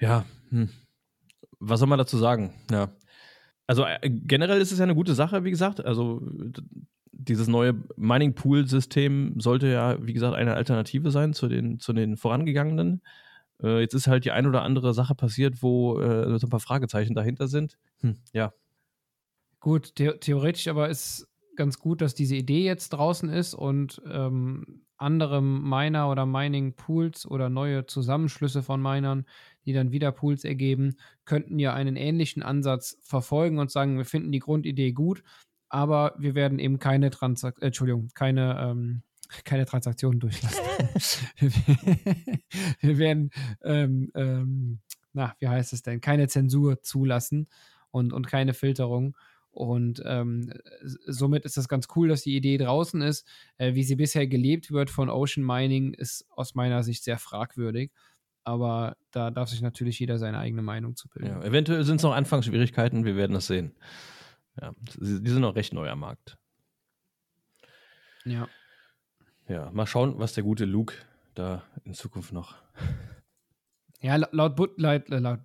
[0.00, 0.68] Ja, hm.
[1.60, 2.52] was soll man dazu sagen?
[2.70, 2.90] Ja.
[3.66, 5.84] Also äh, generell ist es ja eine gute Sache, wie gesagt.
[5.84, 6.20] Also
[7.28, 13.02] dieses neue Mining-Pool-System sollte ja, wie gesagt, eine Alternative sein zu den, zu den vorangegangenen.
[13.62, 16.60] Äh, jetzt ist halt die ein oder andere Sache passiert, wo äh, so ein paar
[16.60, 17.78] Fragezeichen dahinter sind.
[18.00, 18.52] Hm, ja,
[19.62, 24.82] Gut, the theoretisch aber ist ganz gut, dass diese Idee jetzt draußen ist und ähm,
[24.96, 29.24] andere Miner oder Mining-Pools oder neue Zusammenschlüsse von Minern,
[29.64, 34.32] die dann wieder Pools ergeben, könnten ja einen ähnlichen Ansatz verfolgen und sagen, wir finden
[34.32, 35.22] die Grundidee gut,
[35.72, 39.02] aber wir werden eben keine Transaktion, äh, Entschuldigung, keine, ähm,
[39.44, 40.62] keine Transaktionen durchlassen.
[42.80, 43.30] wir werden,
[43.64, 44.80] ähm, ähm,
[45.14, 47.48] na, wie heißt es denn, keine Zensur zulassen
[47.90, 49.16] und, und keine Filterung.
[49.50, 50.52] Und ähm,
[51.06, 53.26] somit ist das ganz cool, dass die Idee draußen ist.
[53.56, 57.90] Äh, wie sie bisher gelebt wird von Ocean Mining, ist aus meiner Sicht sehr fragwürdig.
[58.44, 61.28] Aber da darf sich natürlich jeder seine eigene Meinung zu bilden.
[61.30, 61.42] ja.
[61.42, 63.72] eventuell sind es noch Anfangsschwierigkeiten, wir werden das sehen.
[64.60, 66.36] Ja, die sind noch recht neu am Markt.
[68.24, 68.48] Ja.
[69.48, 70.94] Ja, mal schauen, was der gute Luke
[71.34, 72.54] da in Zukunft noch.
[74.04, 75.38] Ja, la- laut, But, laut, äh, laut,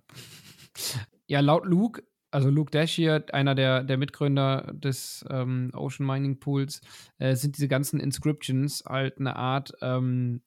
[1.28, 6.40] ja, laut Luke, also Luke Dash hier, einer der, der Mitgründer des ähm, Ocean Mining
[6.40, 6.80] Pools,
[7.18, 10.42] äh, sind diese ganzen Inscriptions halt eine Art, ähm,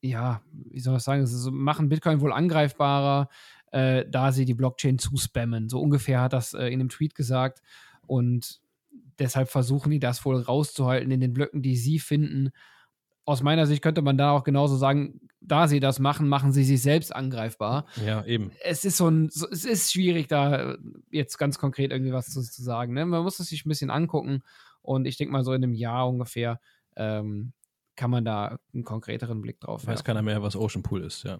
[0.00, 3.28] ja, wie soll man sagen, so, machen Bitcoin wohl angreifbarer,
[3.72, 5.68] äh, da sie die Blockchain zuspammen.
[5.68, 7.62] So ungefähr hat das äh, in einem Tweet gesagt.
[8.10, 8.60] Und
[9.20, 12.50] deshalb versuchen die das wohl rauszuhalten in den Blöcken, die sie finden.
[13.24, 16.64] Aus meiner Sicht könnte man da auch genauso sagen, da sie das machen, machen sie
[16.64, 17.86] sich selbst angreifbar.
[18.04, 18.50] Ja, eben.
[18.64, 20.76] Es ist so ein, es ist schwierig, da
[21.12, 22.94] jetzt ganz konkret irgendwie was zu, zu sagen.
[22.94, 23.06] Ne?
[23.06, 24.42] Man muss es sich ein bisschen angucken
[24.82, 26.58] und ich denke mal so in einem Jahr ungefähr
[26.96, 27.52] ähm,
[27.94, 30.04] kann man da einen konkreteren Blick drauf Weiß werfen.
[30.04, 31.38] keiner mehr, was Ocean Pool ist, ja.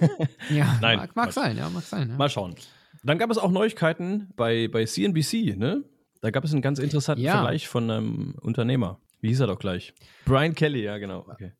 [0.50, 2.10] Ja, Nein, mag, mag sein, ja, mag sein.
[2.10, 2.16] Ja.
[2.16, 2.56] Mal schauen.
[3.02, 5.82] Dann gab es auch Neuigkeiten bei, bei CNBC, ne?
[6.20, 7.38] Da gab es einen ganz interessanten Ja.
[7.38, 8.98] Vergleich von einem Unternehmer.
[9.20, 9.94] Wie hieß er doch gleich?
[10.24, 11.26] Brian Kelly, ja, genau.
[11.28, 11.52] Okay.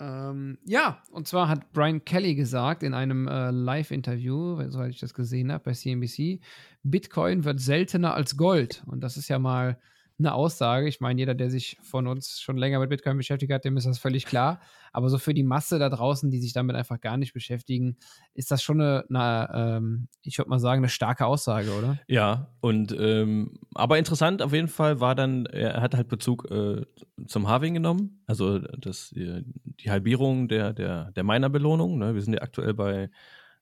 [0.00, 5.12] Ähm, ja, und zwar hat Brian Kelly gesagt in einem äh, Live-Interview, soweit ich das
[5.12, 6.40] gesehen habe bei CNBC,
[6.84, 8.82] Bitcoin wird seltener als Gold.
[8.86, 9.78] Und das ist ja mal
[10.18, 10.88] eine Aussage.
[10.88, 13.86] Ich meine, jeder, der sich von uns schon länger mit Bitcoin beschäftigt hat, dem ist
[13.86, 14.60] das völlig klar.
[14.92, 17.96] Aber so für die Masse da draußen, die sich damit einfach gar nicht beschäftigen,
[18.34, 21.98] ist das schon eine, eine ähm, ich würde mal sagen, eine starke Aussage, oder?
[22.08, 26.84] Ja, und ähm, aber interessant auf jeden Fall war dann, er hat halt Bezug äh,
[27.26, 29.44] zum Halving genommen, also das, die,
[29.80, 31.98] die Halbierung der, der, der Miner-Belohnung.
[31.98, 32.14] Ne?
[32.14, 33.10] Wir sind ja aktuell bei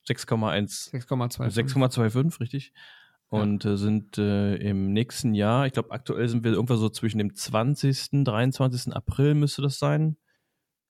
[0.09, 1.53] 6,1 6,2.
[1.53, 2.73] 6,25, richtig.
[3.29, 7.19] Und äh, sind äh, im nächsten Jahr, ich glaube, aktuell sind wir irgendwo so zwischen
[7.19, 8.95] dem 20., 23.
[8.95, 10.17] April müsste das sein.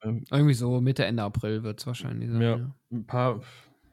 [0.03, 2.41] Ähm, Irgendwie so Mitte, Ende April wird es wahrscheinlich sein.
[2.43, 3.41] ja, ein paar,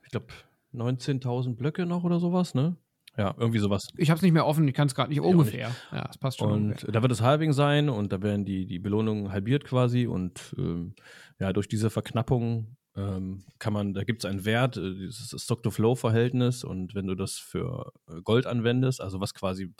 [0.03, 0.27] ich glaube,
[0.73, 2.75] 19.000 Blöcke noch oder sowas, ne?
[3.17, 3.87] Ja, irgendwie sowas.
[3.95, 5.71] Ich habe es nicht mehr offen, ich kann es gerade nicht ungefähr.
[5.91, 6.51] Ja, es passt schon.
[6.51, 6.91] Und ungefähr.
[6.91, 10.07] da wird das Halving sein und da werden die, die Belohnungen halbiert quasi.
[10.07, 10.95] Und ähm,
[11.39, 16.63] ja, durch diese Verknappung ähm, kann man, da gibt es einen Wert, äh, dieses Stock-to-Flow-Verhältnis.
[16.63, 19.73] Und wenn du das für äh, Gold anwendest, also was quasi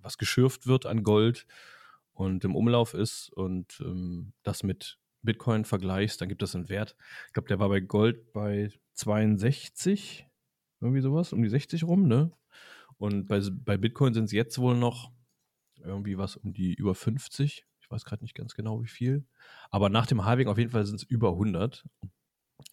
[0.00, 1.46] was geschürft wird an Gold
[2.12, 6.96] und im Umlauf ist und ähm, das mit Bitcoin vergleichst, dann gibt es einen Wert.
[7.28, 10.26] Ich glaube, der war bei Gold bei 62,
[10.80, 12.32] irgendwie sowas, um die 60 rum, ne?
[12.98, 15.12] Und bei, bei Bitcoin sind es jetzt wohl noch
[15.78, 17.64] irgendwie was um die über 50.
[17.80, 19.26] Ich weiß gerade nicht ganz genau, wie viel.
[19.70, 21.84] Aber nach dem Halving auf jeden Fall sind es über 100.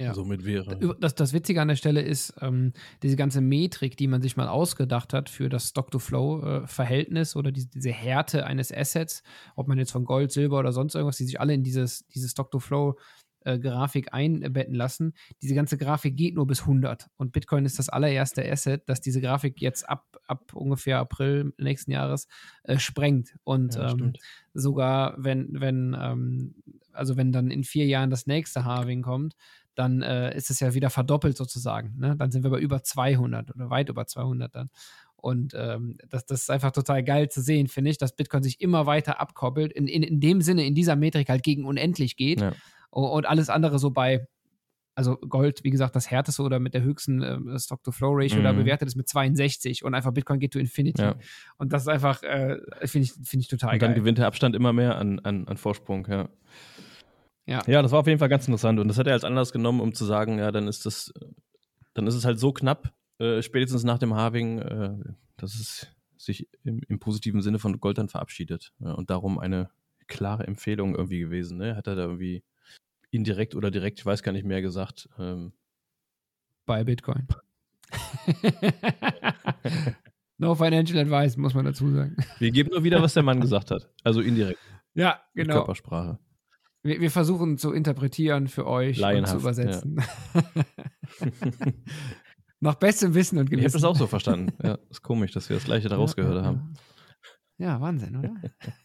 [0.01, 0.13] Ja.
[0.13, 0.95] Somit wäre.
[1.01, 2.71] Das, das Witzige an der Stelle ist, ähm,
[3.03, 7.91] diese ganze Metrik, die man sich mal ausgedacht hat für das Stock-to-Flow-Verhältnis oder diese, diese
[7.91, 9.23] Härte eines Assets,
[9.57, 12.29] ob man jetzt von Gold, Silber oder sonst irgendwas, die sich alle in dieses, diese
[12.29, 17.07] Stock-to-Flow-Grafik einbetten lassen, diese ganze Grafik geht nur bis 100.
[17.17, 21.91] Und Bitcoin ist das allererste Asset, das diese Grafik jetzt ab, ab ungefähr April nächsten
[21.91, 22.29] Jahres
[22.63, 23.35] äh, sprengt.
[23.43, 24.13] Und Ja, ähm,
[24.53, 26.55] sogar wenn, wenn, ähm,
[26.93, 29.35] also wenn dann in vier Jahren das nächste Halving kommt,
[29.79, 31.95] dann äh, ist es ja wieder verdoppelt sozusagen.
[31.97, 32.15] Ne?
[32.17, 34.69] Dann sind wir bei über 200 oder weit über 200 dann.
[35.15, 38.59] Und ähm, das, das ist einfach total geil zu sehen, finde ich, dass Bitcoin sich
[38.59, 42.41] immer weiter abkoppelt, in, in, in dem Sinne, in dieser Metrik halt gegen unendlich geht
[42.41, 42.53] ja.
[42.89, 44.27] und alles andere so bei,
[44.95, 48.43] also Gold, wie gesagt, das härteste oder mit der höchsten äh, Stock-to-Flow-Ratio mhm.
[48.43, 51.01] da bewertet ist mit 62 und einfach Bitcoin geht to Infinity.
[51.01, 51.15] Ja.
[51.57, 53.89] Und das ist einfach, äh, finde ich, find ich total und geil.
[53.89, 56.27] dann gewinnt der Abstand immer mehr an, an, an Vorsprung, ja.
[57.49, 57.63] Ja.
[57.65, 59.81] ja, das war auf jeden Fall ganz interessant und das hat er als Anlass genommen,
[59.81, 61.11] um zu sagen, ja, dann ist das,
[61.95, 64.95] dann ist es halt so knapp, äh, spätestens nach dem Harving, äh,
[65.35, 68.71] dass es sich im, im, positiven Sinne von Gold dann verabschiedet.
[68.79, 69.71] Ja, und darum eine
[70.07, 71.57] klare Empfehlung irgendwie gewesen.
[71.57, 71.75] Ne?
[71.75, 72.43] Hat er da irgendwie
[73.09, 75.09] indirekt oder direkt, ich weiß gar nicht mehr, gesagt.
[75.17, 75.53] Ähm,
[76.67, 77.27] Bei Bitcoin.
[80.37, 82.15] no financial advice, muss man dazu sagen.
[82.37, 83.89] Wir geben nur wieder, was der Mann gesagt hat.
[84.03, 84.59] Also indirekt.
[84.93, 85.55] Ja, genau.
[85.55, 86.19] Körpersprache.
[86.89, 90.01] Wir, wir, versuchen zu interpretieren für euch und zu übersetzen.
[90.33, 90.43] Ja.
[92.61, 93.59] Nach bestem Wissen und Gewissen.
[93.59, 94.51] Ich habe das auch so verstanden.
[94.63, 96.73] Ja, ist komisch, dass wir das gleiche daraus ja, gehört haben.
[97.59, 98.33] Ja, Wahnsinn, oder?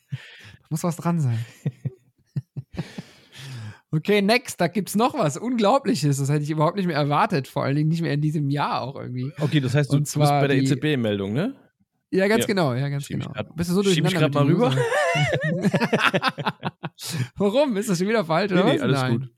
[0.69, 1.39] muss was dran sein.
[3.91, 6.17] Okay, next, da gibt es noch was Unglaubliches.
[6.17, 7.47] Das hätte ich überhaupt nicht mehr erwartet.
[7.47, 9.31] Vor allen Dingen nicht mehr in diesem Jahr auch irgendwie.
[9.39, 11.55] Okay, das heißt, du bist bei der EZB-Meldung, ne?
[12.15, 12.47] Ja, ganz ja.
[12.47, 13.33] genau, ja, ganz schieb genau.
[13.33, 14.73] Grad, Bist du so Schieb ich gerade mal rüber?
[17.37, 17.77] Warum?
[17.77, 18.53] Ist das schon wieder falsch?
[18.53, 19.19] Nee, oder nee, alles Nein.
[19.19, 19.31] gut.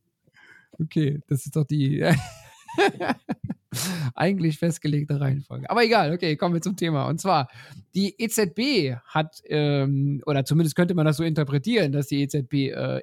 [0.78, 2.04] Okay, das ist doch die
[4.14, 5.70] eigentlich festgelegte Reihenfolge.
[5.70, 7.06] Aber egal, okay, kommen wir zum Thema.
[7.06, 7.48] Und zwar,
[7.94, 13.00] die EZB hat, ähm, oder zumindest könnte man das so interpretieren, dass die EZB äh,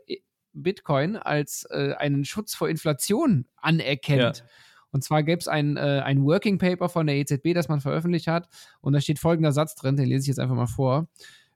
[0.54, 4.38] Bitcoin als äh, einen Schutz vor Inflation anerkennt.
[4.38, 4.46] Ja.
[4.92, 8.28] Und zwar gäbe es ein, äh, ein Working Paper von der EZB, das man veröffentlicht
[8.28, 8.48] hat.
[8.80, 11.08] Und da steht folgender Satz drin, den lese ich jetzt einfach mal vor.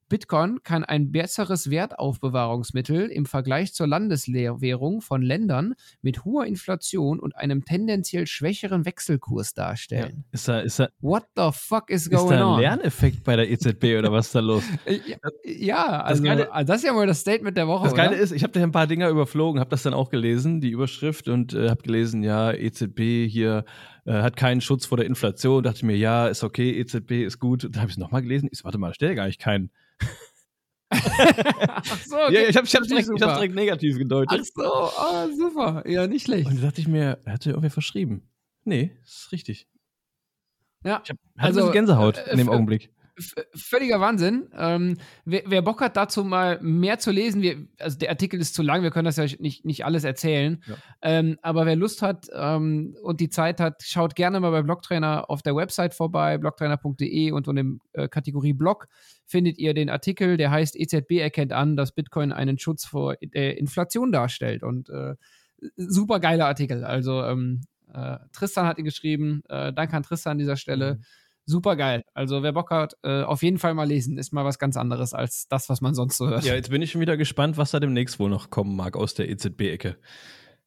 [0.10, 7.36] Bitcoin kann ein besseres Wertaufbewahrungsmittel im Vergleich zur Landeswährung von Ländern mit hoher Inflation und
[7.36, 10.26] einem tendenziell schwächeren Wechselkurs darstellen.
[10.28, 10.32] Ja.
[10.32, 12.32] Ist da, ist da, What the fuck is going on?
[12.32, 14.63] Ist da ein Lerneffekt bei der EZB oder was ist da los?
[15.43, 17.86] ja, also das, Geile, also das, ist ja mal das Statement der Woche.
[17.86, 18.20] Das Geile oder?
[18.20, 21.28] ist, ich habe da ein paar Dinger überflogen, habe das dann auch gelesen, die Überschrift
[21.28, 23.65] und äh, habe gelesen, ja, EZB hier
[24.06, 25.63] äh, hat keinen Schutz vor der Inflation.
[25.63, 27.67] Dachte ich mir, ja, ist okay, EZB ist gut.
[27.72, 28.48] Da habe ich es nochmal gelesen.
[28.52, 29.70] Ich so, warte mal, ja gar nicht keinen.
[30.89, 32.33] Ach so, okay.
[32.33, 34.39] ja, ich habe direkt, direkt, negativ gedeutet.
[34.41, 35.83] Ach so, oh, super.
[35.88, 36.47] Ja, nicht schlecht.
[36.47, 38.29] Und da dachte ich mir, er hatte irgendwie verschrieben.
[38.63, 39.67] Nee, ist richtig.
[40.83, 41.01] Ja.
[41.03, 42.91] Ich hab, hatte also, Gänsehaut äh, in dem Augenblick
[43.56, 44.49] völliger Wahnsinn.
[44.56, 48.53] Ähm, wer, wer, Bock hat, dazu mal mehr zu lesen, wir, also der Artikel ist
[48.53, 50.63] zu lang, wir können das ja nicht, nicht alles erzählen.
[50.67, 50.75] Ja.
[51.01, 55.30] Ähm, aber wer Lust hat ähm, und die Zeit hat, schaut gerne mal bei Blocktrainer
[55.30, 58.88] auf der Website vorbei, blocktrainer.de und unter dem äh, Kategorie Blog
[59.25, 63.58] findet ihr den Artikel, der heißt EZB erkennt an, dass Bitcoin einen Schutz vor äh,
[63.58, 64.63] Inflation darstellt.
[64.63, 65.15] Und äh,
[65.75, 66.84] super geiler Artikel.
[66.84, 67.62] Also ähm,
[67.93, 69.41] äh, Tristan hat ihn geschrieben.
[69.49, 70.95] Äh, danke an Tristan an dieser Stelle.
[70.95, 71.03] Mhm
[71.47, 72.03] super geil.
[72.13, 74.17] Also wer Bock hat, äh, auf jeden Fall mal lesen.
[74.17, 76.43] Ist mal was ganz anderes als das, was man sonst so hört.
[76.43, 79.13] Ja, jetzt bin ich schon wieder gespannt, was da demnächst wohl noch kommen mag aus
[79.13, 79.97] der EZB-Ecke.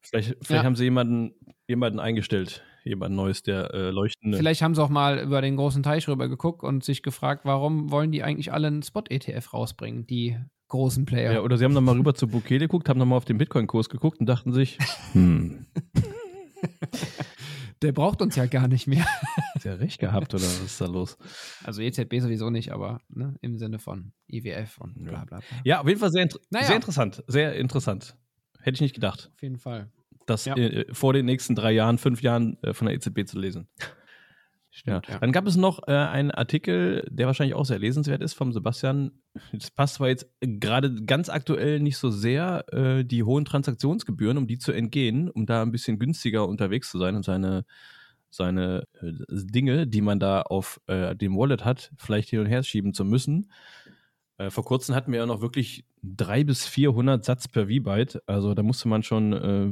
[0.00, 0.64] Vielleicht, vielleicht ja.
[0.64, 1.34] haben sie jemanden,
[1.68, 4.38] jemanden eingestellt, jemand Neues, der äh, leuchtende.
[4.38, 7.90] Vielleicht haben sie auch mal über den großen Teich rüber geguckt und sich gefragt, warum
[7.90, 10.38] wollen die eigentlich alle einen Spot-ETF rausbringen, die
[10.68, 11.32] großen Player.
[11.34, 14.20] Ja, oder sie haben nochmal rüber zu Bukele geguckt, haben nochmal auf den Bitcoin-Kurs geguckt
[14.20, 14.78] und dachten sich,
[15.12, 15.66] hm.
[17.82, 19.06] Der braucht uns ja gar nicht mehr.
[19.54, 21.16] Ist ja recht gehabt, oder was ist da los?
[21.64, 25.40] Also EZB sowieso nicht, aber ne, im Sinne von IWF und bla bla bla.
[25.64, 26.66] Ja, auf jeden Fall sehr, inter naja.
[26.66, 27.24] sehr interessant.
[27.26, 28.16] Sehr interessant.
[28.60, 29.30] Hätte ich nicht gedacht.
[29.34, 29.90] Auf jeden Fall.
[30.26, 30.56] Das ja.
[30.56, 33.68] äh, vor den nächsten drei Jahren, fünf Jahren äh, von der EZB zu lesen.
[34.72, 35.18] Stimmt, ja.
[35.18, 39.10] Dann gab es noch äh, einen Artikel, der wahrscheinlich auch sehr lesenswert ist, vom Sebastian.
[39.52, 44.46] Das passt zwar jetzt gerade ganz aktuell nicht so sehr, äh, die hohen Transaktionsgebühren, um
[44.46, 47.64] die zu entgehen, um da ein bisschen günstiger unterwegs zu sein und seine,
[48.30, 52.62] seine äh, Dinge, die man da auf äh, dem Wallet hat, vielleicht hin und her
[52.62, 53.50] schieben zu müssen.
[54.38, 58.22] Äh, vor kurzem hatten wir ja noch wirklich drei bis 400 Satz per V-Byte.
[58.26, 59.64] Also da musste man schon äh,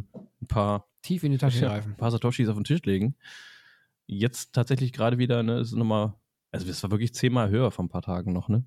[0.42, 3.14] ein paar tief in die Tasche greifen, ein paar Satoshis auf den Tisch legen
[4.08, 6.14] jetzt tatsächlich gerade wieder, ne, ist nochmal,
[6.50, 8.64] also es war wirklich zehnmal höher vor ein paar Tagen noch, ne?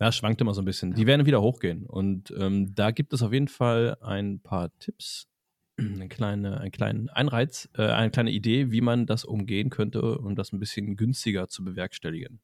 [0.00, 0.94] Ja, schwankt immer so ein bisschen.
[0.94, 1.84] Die werden wieder hochgehen.
[1.84, 5.28] Und ähm, da gibt es auf jeden Fall ein paar Tipps,
[5.78, 10.36] eine kleine, einen kleinen Anreiz, äh, eine kleine Idee, wie man das umgehen könnte, um
[10.36, 12.40] das ein bisschen günstiger zu bewerkstelligen.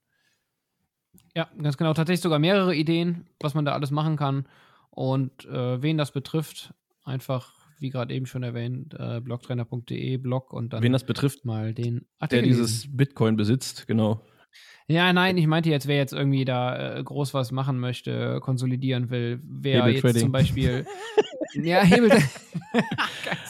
[1.34, 1.94] Ja, ganz genau.
[1.94, 4.46] Tatsächlich sogar mehrere Ideen, was man da alles machen kann.
[4.90, 10.72] Und äh, wen das betrifft, einfach wie gerade eben schon erwähnt, äh, blogtrainer.de, Blog und
[10.72, 10.82] dann.
[10.82, 12.42] Wen das betrifft, mal den Artikel.
[12.42, 14.22] Der dieses Bitcoin besitzt, genau.
[14.88, 19.10] Ja, nein, ich meinte jetzt, wer jetzt irgendwie da äh, groß was machen möchte, konsolidieren
[19.10, 20.86] will, wer jetzt zum Beispiel.
[21.54, 22.10] ja, Hebel.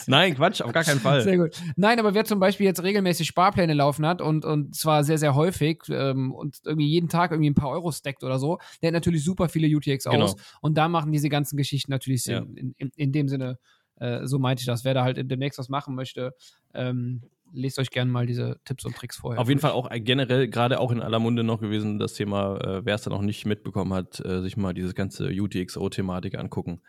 [0.07, 1.21] Nein, Quatsch, auf gar keinen Fall.
[1.21, 1.61] Sehr gut.
[1.75, 5.35] Nein, aber wer zum Beispiel jetzt regelmäßig Sparpläne laufen hat und, und zwar sehr, sehr
[5.35, 8.93] häufig ähm, und irgendwie jeden Tag irgendwie ein paar Euro stackt oder so, der hat
[8.93, 10.23] natürlich super viele UTX genau.
[10.23, 10.35] aus.
[10.61, 12.35] Und da machen diese ganzen Geschichten natürlich Sinn.
[12.35, 12.61] Ja.
[12.61, 13.59] In, in, in, dem Sinne,
[13.99, 14.85] äh, so meinte ich das.
[14.85, 16.33] Wer da halt demnächst was machen möchte,
[16.73, 17.21] ähm,
[17.53, 19.41] lest euch gerne mal diese Tipps und Tricks vorher.
[19.41, 22.85] Auf jeden Fall auch generell, gerade auch in aller Munde noch gewesen, das Thema, äh,
[22.85, 26.81] wer es da noch nicht mitbekommen hat, äh, sich mal diese ganze UTXO-Thematik angucken.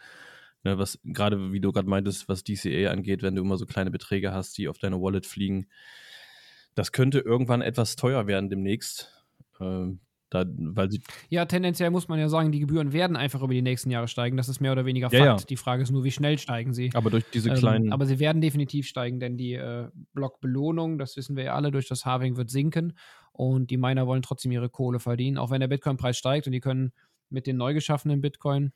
[0.64, 3.92] Ne, was gerade, wie du gerade meintest, was DCA angeht, wenn du immer so kleine
[3.92, 5.68] Beträge hast, die auf deine Wallet fliegen,
[6.74, 9.24] das könnte irgendwann etwas teuer werden demnächst.
[9.60, 13.54] Ähm, da, weil sie ja, tendenziell muss man ja sagen, die Gebühren werden einfach über
[13.54, 14.36] die nächsten Jahre steigen.
[14.36, 15.20] Das ist mehr oder weniger Fakt.
[15.20, 15.36] Ja, ja.
[15.36, 16.90] Die Frage ist nur, wie schnell steigen sie.
[16.94, 17.86] Aber durch diese ähm, kleinen.
[17.86, 21.70] Ähm, aber sie werden definitiv steigen, denn die äh, Blockbelohnung, das wissen wir ja alle,
[21.70, 22.98] durch das Halving wird sinken.
[23.32, 26.60] Und die Miner wollen trotzdem ihre Kohle verdienen, auch wenn der Bitcoin-Preis steigt und die
[26.60, 26.92] können
[27.30, 28.72] mit den neu geschaffenen Bitcoin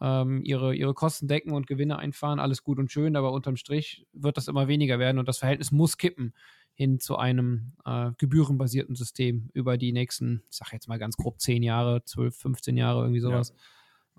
[0.00, 2.38] ähm, ihre, ihre Kosten decken und Gewinne einfahren.
[2.38, 5.72] Alles gut und schön, aber unterm Strich wird das immer weniger werden und das Verhältnis
[5.72, 6.34] muss kippen
[6.76, 11.40] hin zu einem äh, gebührenbasierten System über die nächsten, ich sag jetzt mal ganz grob,
[11.40, 13.48] 10 Jahre, 12, 15 Jahre, irgendwie sowas.
[13.48, 13.56] Ja.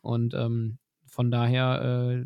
[0.02, 2.26] Und ähm, von daher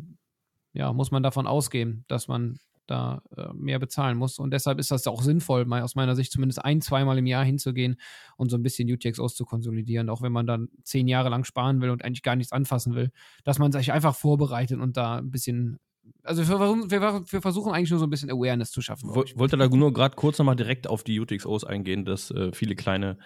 [0.72, 4.38] ja, muss man davon ausgehen, dass man da äh, mehr bezahlen muss.
[4.38, 7.44] Und deshalb ist das auch sinnvoll, mal aus meiner Sicht zumindest ein, zweimal im Jahr
[7.44, 7.96] hinzugehen
[8.36, 11.80] und so ein bisschen UTXOs zu konsolidieren, auch wenn man dann zehn Jahre lang sparen
[11.80, 13.12] will und eigentlich gar nichts anfassen will,
[13.44, 15.78] dass man sich einfach vorbereitet und da ein bisschen
[16.22, 16.58] also wir,
[16.90, 19.10] wir, wir, versuchen eigentlich nur so ein bisschen Awareness zu schaffen.
[19.24, 22.74] Ich wollte da nur gerade kurz nochmal direkt auf die UTXOs eingehen, dass äh, viele
[22.74, 23.18] kleine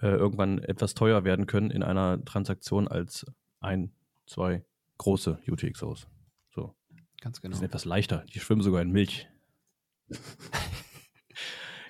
[0.00, 3.26] äh, irgendwann etwas teuer werden können in einer Transaktion als
[3.60, 3.92] ein,
[4.26, 4.64] zwei
[4.98, 6.06] große UTXOs.
[6.54, 6.74] So.
[7.20, 7.52] Ganz genau.
[7.52, 9.28] Die sind etwas leichter, die schwimmen sogar in Milch.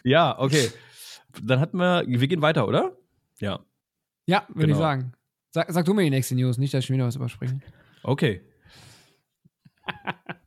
[0.05, 0.71] ja, okay.
[1.43, 2.97] Dann hatten wir, wir gehen weiter, oder?
[3.41, 3.65] Ja.
[4.27, 4.79] Ja, würde genau.
[4.79, 5.13] ich sagen.
[5.51, 7.61] Sag, sag, du mir die nächste News, nicht, dass ich wieder was überspringe.
[8.03, 8.43] Okay.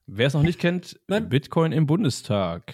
[0.07, 2.73] Wer es noch nicht kennt, Bitcoin im Bundestag.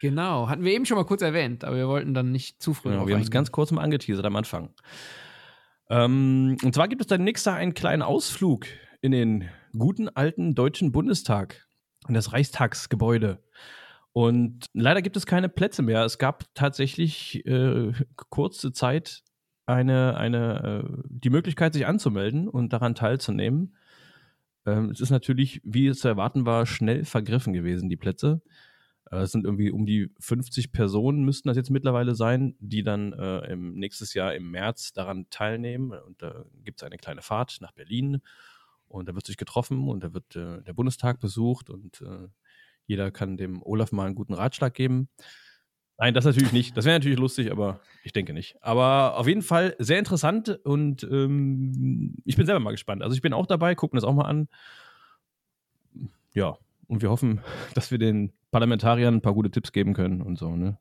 [0.00, 2.90] Genau, hatten wir eben schon mal kurz erwähnt, aber wir wollten dann nicht zu früh.
[2.90, 4.70] Genau, wir haben es ganz kurz mal angeteasert am Anfang.
[5.88, 8.66] Ähm, und zwar gibt es dann nächstes Jahr einen kleinen Ausflug
[9.00, 11.66] in den guten alten deutschen Bundestag,
[12.08, 13.42] in das Reichstagsgebäude.
[14.12, 16.04] Und leider gibt es keine Plätze mehr.
[16.04, 17.92] Es gab tatsächlich äh,
[18.30, 19.22] kurze Zeit
[19.66, 23.76] eine, eine, äh, die Möglichkeit, sich anzumelden und daran teilzunehmen.
[24.66, 28.42] Ähm, es ist natürlich, wie es zu erwarten war, schnell vergriffen gewesen, die Plätze.
[29.10, 33.12] Äh, es sind irgendwie um die 50 Personen, müssten das jetzt mittlerweile sein, die dann
[33.12, 35.92] äh, im, nächstes Jahr im März daran teilnehmen.
[35.92, 38.20] Und da gibt es eine kleine Fahrt nach Berlin
[38.88, 42.28] und da wird sich getroffen und da wird äh, der Bundestag besucht und äh,
[42.86, 45.08] jeder kann dem Olaf mal einen guten Ratschlag geben.
[45.98, 46.76] Nein, das natürlich nicht.
[46.76, 48.56] Das wäre natürlich lustig, aber ich denke nicht.
[48.62, 53.02] Aber auf jeden Fall sehr interessant und ähm, ich bin selber mal gespannt.
[53.02, 54.48] Also ich bin auch dabei, gucken das auch mal an.
[56.34, 57.40] Ja, und wir hoffen,
[57.74, 60.78] dass wir den Parlamentariern ein paar gute Tipps geben können und so, ne?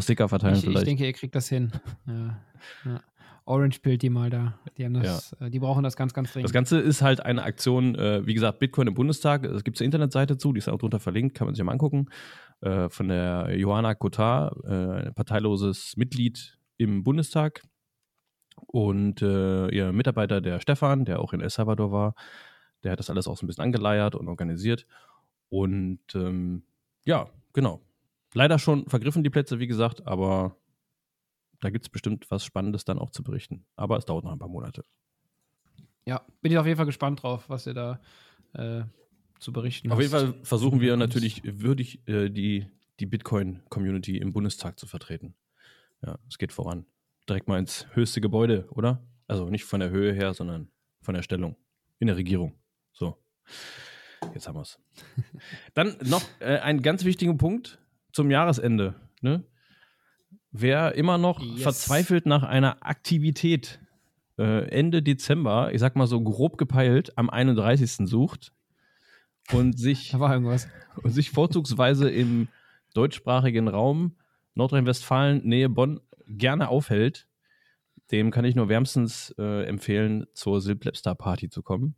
[0.00, 0.78] Sticker verteilen ich, vielleicht.
[0.78, 1.72] Ich denke, ihr kriegt das hin.
[2.06, 2.38] Ja.
[2.84, 3.00] ja.
[3.50, 4.58] Orange Pill die mal da.
[4.78, 5.46] Die, haben das, ja.
[5.46, 6.46] Äh, die brauchen das ganz, ganz dringend.
[6.46, 9.44] Das Ganze ist halt eine Aktion, äh, wie gesagt, Bitcoin im Bundestag.
[9.44, 12.06] Es gibt eine Internetseite zu, die ist auch drunter verlinkt, kann man sich mal angucken.
[12.60, 17.62] Äh, von der Johanna Kotar, äh, ein parteiloses Mitglied im Bundestag.
[18.66, 22.14] Und äh, ihr Mitarbeiter, der Stefan, der auch in El Salvador war,
[22.84, 24.86] der hat das alles auch so ein bisschen angeleiert und organisiert.
[25.48, 26.62] Und ähm,
[27.04, 27.80] ja, genau.
[28.32, 30.56] Leider schon vergriffen die Plätze, wie gesagt, aber
[31.60, 33.66] da gibt es bestimmt was Spannendes dann auch zu berichten.
[33.76, 34.84] Aber es dauert noch ein paar Monate.
[36.06, 38.00] Ja, bin ich auf jeden Fall gespannt drauf, was ihr da
[38.54, 38.82] äh,
[39.38, 40.12] zu berichten Auf hast.
[40.12, 42.66] jeden Fall versuchen wir natürlich würdig äh, die,
[42.98, 45.34] die Bitcoin-Community im Bundestag zu vertreten.
[46.02, 46.86] Ja, es geht voran.
[47.28, 49.06] Direkt mal ins höchste Gebäude, oder?
[49.28, 50.70] Also nicht von der Höhe her, sondern
[51.02, 51.56] von der Stellung.
[51.98, 52.58] In der Regierung.
[52.92, 53.22] So.
[54.34, 54.78] Jetzt haben wir es.
[55.74, 57.78] Dann noch äh, ein ganz wichtiger Punkt
[58.12, 58.94] zum Jahresende.
[59.20, 59.44] Ne?
[60.52, 61.62] Wer immer noch yes.
[61.62, 63.80] verzweifelt nach einer Aktivität
[64.38, 68.08] äh, Ende Dezember, ich sag mal so grob gepeilt, am 31.
[68.08, 68.52] sucht
[69.52, 70.14] und sich,
[71.02, 72.48] und sich vorzugsweise im
[72.94, 74.16] deutschsprachigen Raum
[74.54, 77.28] Nordrhein-Westfalen, Nähe Bonn, gerne aufhält,
[78.10, 81.94] dem kann ich nur wärmstens äh, empfehlen, zur Silplebstar Party zu kommen.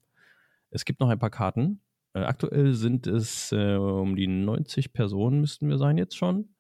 [0.71, 1.81] Es gibt noch ein paar Karten.
[2.13, 6.52] Äh, aktuell sind es äh, um die 90 Personen, müssten wir sein jetzt schon.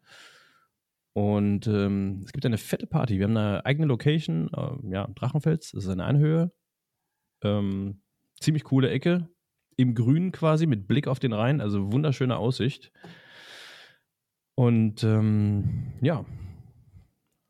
[1.14, 3.18] Und ähm, es gibt eine fette Party.
[3.18, 6.53] Wir haben eine eigene Location, äh, ja, Drachenfels, das ist eine Anhöhe.
[7.42, 8.01] Ähm,
[8.40, 9.29] ziemlich coole Ecke.
[9.77, 12.92] Im Grün quasi, mit Blick auf den Rhein, also wunderschöne Aussicht.
[14.55, 16.25] Und ähm, ja,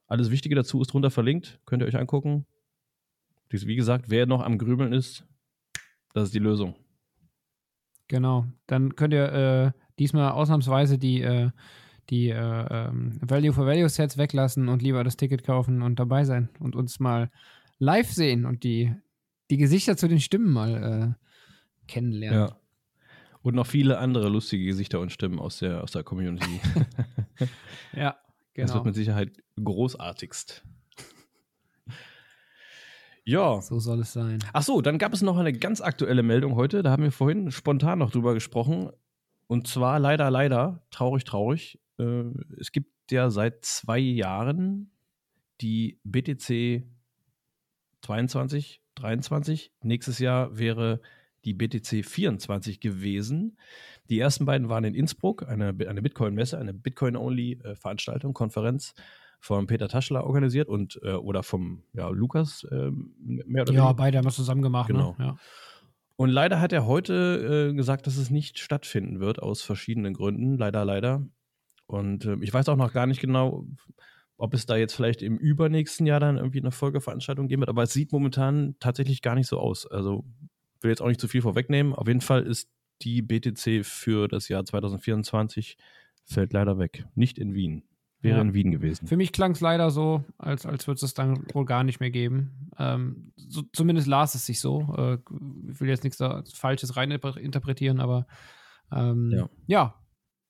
[0.07, 1.61] alles Wichtige dazu ist drunter verlinkt.
[1.65, 2.47] Könnt ihr euch angucken.
[3.49, 5.27] Wie gesagt, wer noch am Grübeln ist,
[6.15, 6.75] das ist die Lösung.
[8.09, 8.47] Genau.
[8.67, 11.51] Dann könnt ihr äh, diesmal ausnahmsweise die, äh,
[12.11, 16.25] die äh, ähm, Value for Value Sets weglassen und lieber das Ticket kaufen und dabei
[16.25, 17.31] sein und uns mal
[17.79, 18.95] live sehen und die,
[19.51, 22.49] die Gesichter zu den Stimmen mal äh, kennenlernen.
[22.49, 22.57] Ja.
[23.43, 26.61] Und noch viele andere lustige Gesichter und Stimmen aus der, aus der Community.
[27.93, 28.17] ja,
[28.55, 28.67] genau.
[28.67, 30.65] Das wird mit Sicherheit großartigst.
[33.25, 33.61] Ja.
[33.61, 34.39] So soll es sein.
[34.53, 36.83] Ach so, dann gab es noch eine ganz aktuelle Meldung heute.
[36.83, 38.91] Da haben wir vorhin spontan noch drüber gesprochen.
[39.47, 41.79] Und zwar leider, leider, traurig, traurig.
[41.99, 42.25] Äh,
[42.59, 44.91] es gibt ja seit zwei Jahren
[45.61, 46.85] die BTC
[48.03, 49.73] 22, 23.
[49.83, 51.01] Nächstes Jahr wäre
[51.45, 53.57] die BTC 24 gewesen.
[54.09, 58.95] Die ersten beiden waren in Innsbruck, eine, eine Bitcoin-Messe, eine Bitcoin-Only-Veranstaltung, Konferenz
[59.41, 63.85] von Peter Taschler organisiert und äh, oder vom ja, Lukas äh, mehr oder weniger.
[63.85, 64.89] Ja, beide haben es zusammen gemacht.
[64.89, 64.95] Ne?
[64.95, 65.17] Genau.
[65.19, 65.25] Ne?
[65.25, 65.37] Ja.
[66.15, 70.57] Und leider hat er heute äh, gesagt, dass es nicht stattfinden wird, aus verschiedenen Gründen.
[70.57, 71.27] Leider, leider.
[71.93, 73.67] Und äh, ich weiß auch noch gar nicht genau,
[74.37, 77.69] ob es da jetzt vielleicht im übernächsten Jahr dann irgendwie eine Folgeveranstaltung geben wird.
[77.69, 79.87] Aber es sieht momentan tatsächlich gar nicht so aus.
[79.87, 80.25] Also
[80.81, 81.95] will jetzt auch nicht zu viel vorwegnehmen.
[81.95, 82.71] Auf jeden Fall ist
[83.03, 85.77] die BTC für das Jahr 2024
[86.25, 87.07] fällt leider weg.
[87.15, 87.85] Nicht in Wien.
[88.21, 88.43] Wäre ja.
[88.43, 89.09] in Wien gewesen.
[89.09, 91.99] Für mich klang es leider so, als, als würde es das dann wohl gar nicht
[91.99, 92.71] mehr geben.
[92.79, 94.95] Ähm, so, zumindest las es sich so.
[94.97, 95.19] Äh,
[95.71, 96.23] ich will jetzt nichts
[96.55, 98.27] Falsches reininterpretieren, aber
[98.93, 99.49] ähm, ja.
[99.67, 100.02] ja.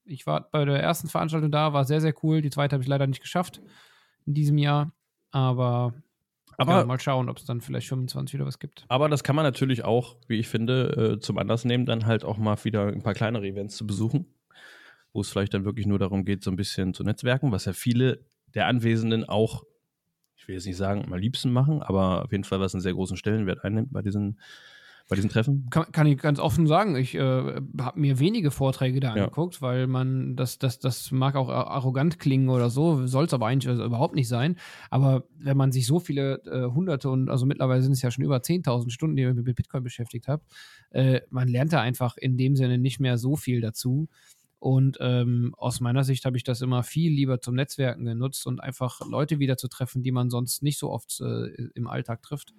[0.05, 2.43] Ich war bei der ersten Veranstaltung da, war sehr, sehr cool.
[2.43, 3.61] Die zweite habe ich leider nicht geschafft
[4.27, 4.93] in diesem Jahr.
[5.31, 5.95] Aber
[6.59, 8.85] aber ja, mal schauen, ob es dann vielleicht 25 oder was gibt.
[8.89, 12.25] Aber das kann man natürlich auch, wie ich finde, äh, zum Anlass nehmen, dann halt
[12.25, 14.27] auch mal wieder ein paar kleinere Events zu besuchen
[15.13, 17.73] wo es vielleicht dann wirklich nur darum geht, so ein bisschen zu netzwerken, was ja
[17.73, 19.65] viele der Anwesenden auch,
[20.37, 22.95] ich will jetzt nicht sagen, am liebsten machen, aber auf jeden Fall, was einen sehr
[22.95, 24.41] großen Stellenwert einnimmt bei diesen,
[25.09, 25.69] bei diesen Treffen.
[25.71, 29.25] Kann, kann ich ganz offen sagen, ich äh, habe mir wenige Vorträge da ja.
[29.25, 33.47] angeguckt, weil man, das, das, das mag auch arrogant klingen oder so, soll es aber
[33.47, 34.57] eigentlich also überhaupt nicht sein.
[34.91, 38.25] Aber wenn man sich so viele äh, Hunderte und also mittlerweile sind es ja schon
[38.25, 40.43] über 10.000 Stunden, die ich mit Bitcoin beschäftigt habe,
[40.91, 44.09] äh, man lernt da einfach in dem Sinne nicht mehr so viel dazu.
[44.63, 48.61] Und ähm, aus meiner Sicht habe ich das immer viel lieber zum Netzwerken genutzt und
[48.63, 52.55] einfach Leute wieder zu treffen, die man sonst nicht so oft äh, im Alltag trifft.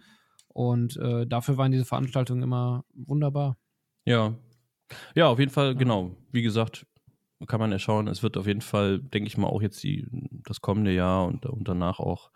[0.53, 3.57] Und äh, dafür waren diese Veranstaltungen immer wunderbar.
[4.05, 4.35] Ja.
[5.15, 5.73] Ja, auf jeden Fall, ja.
[5.73, 6.15] genau.
[6.31, 6.85] Wie gesagt,
[7.47, 8.07] kann man ja schauen.
[8.07, 10.07] Es wird auf jeden Fall, denke ich mal, auch jetzt die,
[10.45, 12.31] das kommende Jahr und, und danach auch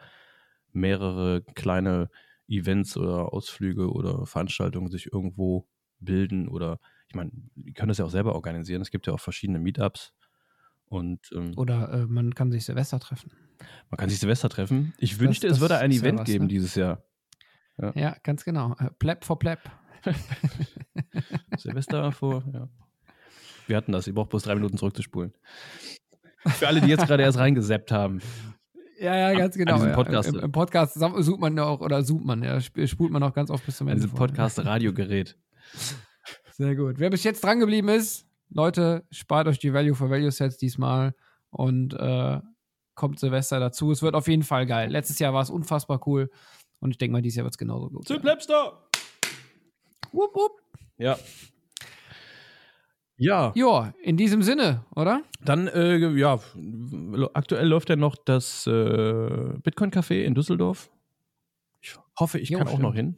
[0.73, 2.09] mehrere kleine
[2.47, 5.67] Events oder Ausflüge oder Veranstaltungen sich irgendwo
[5.99, 8.81] bilden oder ich meine, die können das ja auch selber organisieren.
[8.81, 10.13] Es gibt ja auch verschiedene Meetups.
[10.89, 13.31] Und, ähm, Oder äh, man kann sich Silvester treffen.
[13.89, 14.93] Man kann sich Silvester treffen.
[14.97, 16.49] Ich das, wünschte, das es würde ein Event ja was, geben ne?
[16.49, 17.03] dieses Jahr.
[17.79, 17.91] Ja.
[17.95, 18.75] ja, ganz genau.
[18.79, 19.59] Äh, Pleb for Pleb.
[21.57, 22.69] Silvester vor, ja.
[23.67, 24.07] Wir hatten das.
[24.07, 25.33] Ihr braucht bloß drei Minuten zurückzuspulen.
[26.45, 28.21] Für alle, die jetzt gerade erst reingeseppt haben.
[28.99, 29.83] Ja, ja, ganz genau.
[29.83, 29.93] Ja.
[29.93, 30.29] Podcast.
[30.29, 33.51] Im, Im, Podcast sucht man ja auch, oder sucht man, ja, spult man auch ganz
[33.51, 34.01] oft bis zum Ende.
[34.01, 35.37] Diesem Podcast-Radiogerät.
[36.53, 36.95] Sehr gut.
[36.97, 41.13] Wer bis jetzt dran geblieben ist, Leute, spart euch die Value for Value Sets diesmal
[41.49, 42.39] und äh,
[42.95, 43.91] kommt Silvester dazu.
[43.91, 44.89] Es wird auf jeden Fall geil.
[44.89, 46.31] Letztes Jahr war es unfassbar cool
[46.79, 48.07] und ich denke mal, dieses Jahr wird es genauso gut.
[48.07, 48.87] Zu Plebster!
[50.11, 50.51] Wupp, wupp.
[50.97, 51.17] Ja.
[53.17, 53.51] Ja.
[53.55, 55.21] Ja, in diesem Sinne, oder?
[55.43, 56.39] Dann, äh, ja,
[57.33, 60.91] aktuell läuft ja noch das äh, Bitcoin Café in Düsseldorf.
[61.81, 62.79] Ich hoffe, ich jo, kann stimmt.
[62.79, 63.17] auch noch hin.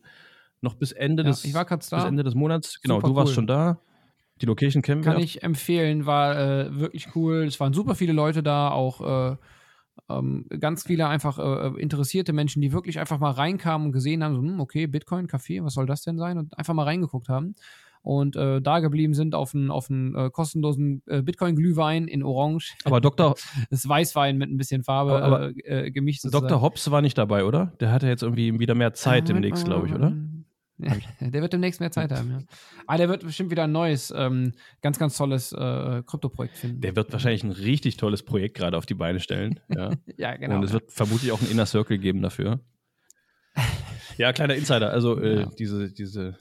[0.61, 1.75] Noch bis Ende, ja, des, ich war da.
[1.75, 2.81] bis Ende des Monats.
[2.81, 3.35] Genau, super du warst cool.
[3.35, 3.79] schon da.
[4.41, 5.11] Die Location kennen wir.
[5.11, 7.43] Kann ich empfehlen, war äh, wirklich cool.
[7.43, 9.35] Es waren super viele Leute da, auch äh,
[10.09, 14.35] ähm, ganz viele einfach äh, interessierte Menschen, die wirklich einfach mal reinkamen und gesehen haben,
[14.35, 16.37] so, hm, okay, Bitcoin, Kaffee, was soll das denn sein?
[16.37, 17.55] Und einfach mal reingeguckt haben
[18.01, 22.75] und äh, da geblieben sind auf einen auf äh, kostenlosen äh, Bitcoin-Glühwein in Orange.
[22.85, 23.35] Aber Dr.
[23.69, 26.25] das Weißwein mit ein bisschen Farbe aber, aber äh, gemischt.
[26.31, 26.61] Dr.
[26.61, 27.73] Hobbs war nicht dabei, oder?
[27.79, 30.13] Der hatte jetzt irgendwie wieder mehr Zeit demnächst, glaube ich, oder?
[31.19, 32.37] der wird demnächst mehr Zeit haben, ja.
[32.37, 32.45] Aber
[32.87, 36.81] ah, der wird bestimmt wieder ein neues, ähm, ganz, ganz tolles äh, Krypto-Projekt finden.
[36.81, 39.59] Der wird wahrscheinlich ein richtig tolles Projekt gerade auf die Beine stellen.
[39.67, 40.55] Ja, ja genau.
[40.57, 42.61] Und es wird vermutlich auch einen Inner Circle geben dafür.
[44.17, 44.91] ja, kleiner Insider.
[44.91, 45.51] Also äh, ja.
[45.59, 46.37] diese, diese,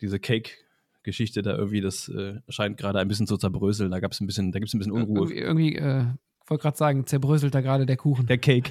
[0.00, 3.90] diese Cake-Geschichte da irgendwie, das äh, scheint gerade ein bisschen zu zerbröseln.
[3.90, 5.30] Da gab es ein bisschen, da gibt es ein bisschen Unruhe.
[5.30, 6.06] Irgendwie, irgendwie äh,
[6.50, 8.26] wollte gerade sagen, zerbröselt da gerade der Kuchen.
[8.26, 8.70] Der Cake.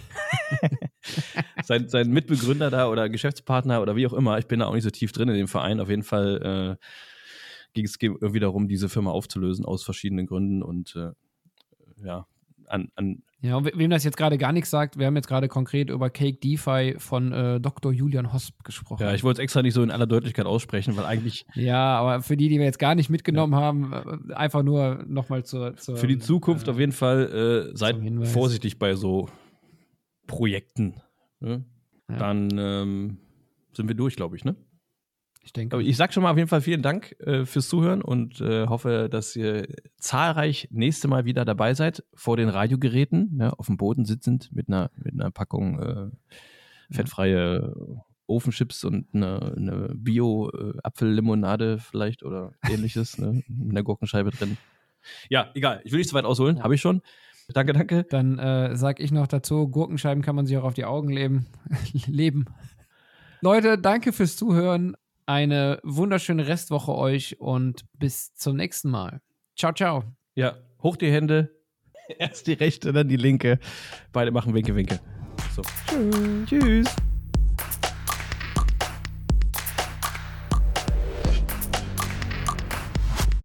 [1.63, 4.83] sein, sein Mitbegründer da oder Geschäftspartner oder wie auch immer, ich bin da auch nicht
[4.83, 5.79] so tief drin in dem Verein.
[5.79, 6.85] Auf jeden Fall äh,
[7.73, 11.11] ging es irgendwie darum, diese Firma aufzulösen aus verschiedenen Gründen und äh,
[12.03, 12.27] ja,
[12.71, 15.47] an, an ja, und wem das jetzt gerade gar nichts sagt, wir haben jetzt gerade
[15.47, 17.91] konkret über Cake DeFi von äh, Dr.
[17.91, 19.01] Julian Hosp gesprochen.
[19.01, 21.47] Ja, ich wollte es extra nicht so in aller Deutlichkeit aussprechen, weil eigentlich.
[21.55, 23.59] Ja, aber für die, die wir jetzt gar nicht mitgenommen ja.
[23.59, 23.93] haben,
[24.29, 25.97] äh, einfach nur nochmal zur, zur.
[25.97, 29.27] Für die Zukunft äh, auf jeden Fall äh, seid vorsichtig bei so
[30.27, 31.01] Projekten.
[31.39, 31.65] Ne?
[32.09, 32.17] Ja.
[32.17, 33.17] Dann ähm,
[33.73, 34.55] sind wir durch, glaube ich, ne?
[35.43, 35.75] Ich denke.
[35.75, 38.67] Aber ich sage schon mal auf jeden Fall vielen Dank äh, fürs Zuhören und äh,
[38.67, 39.67] hoffe, dass ihr
[39.97, 44.67] zahlreich nächste Mal wieder dabei seid vor den Radiogeräten, ne, auf dem Boden sitzend mit
[44.67, 46.09] einer, mit einer Packung äh,
[46.91, 47.73] fettfreie
[48.27, 54.57] Ofenchips und eine, eine Bio-Apfellimonade vielleicht oder ähnliches, ne, mit einer Gurkenscheibe drin.
[55.29, 55.81] Ja, egal.
[55.83, 57.01] Ich will nicht zu weit ausholen, habe ich schon.
[57.49, 58.03] Danke, danke.
[58.03, 61.47] Dann äh, sage ich noch dazu, Gurkenscheiben kann man sich auch auf die Augen leben.
[62.07, 62.45] leben.
[63.41, 64.95] Leute, danke fürs Zuhören.
[65.31, 69.21] Eine wunderschöne Restwoche euch und bis zum nächsten Mal.
[69.55, 70.03] Ciao, ciao.
[70.35, 71.55] Ja, hoch die Hände.
[72.19, 73.57] Erst die rechte, dann die linke.
[74.11, 74.99] Beide machen Winke, Winke.
[75.55, 75.61] So.
[75.87, 76.49] Tschüss.
[76.49, 76.95] Tschüss.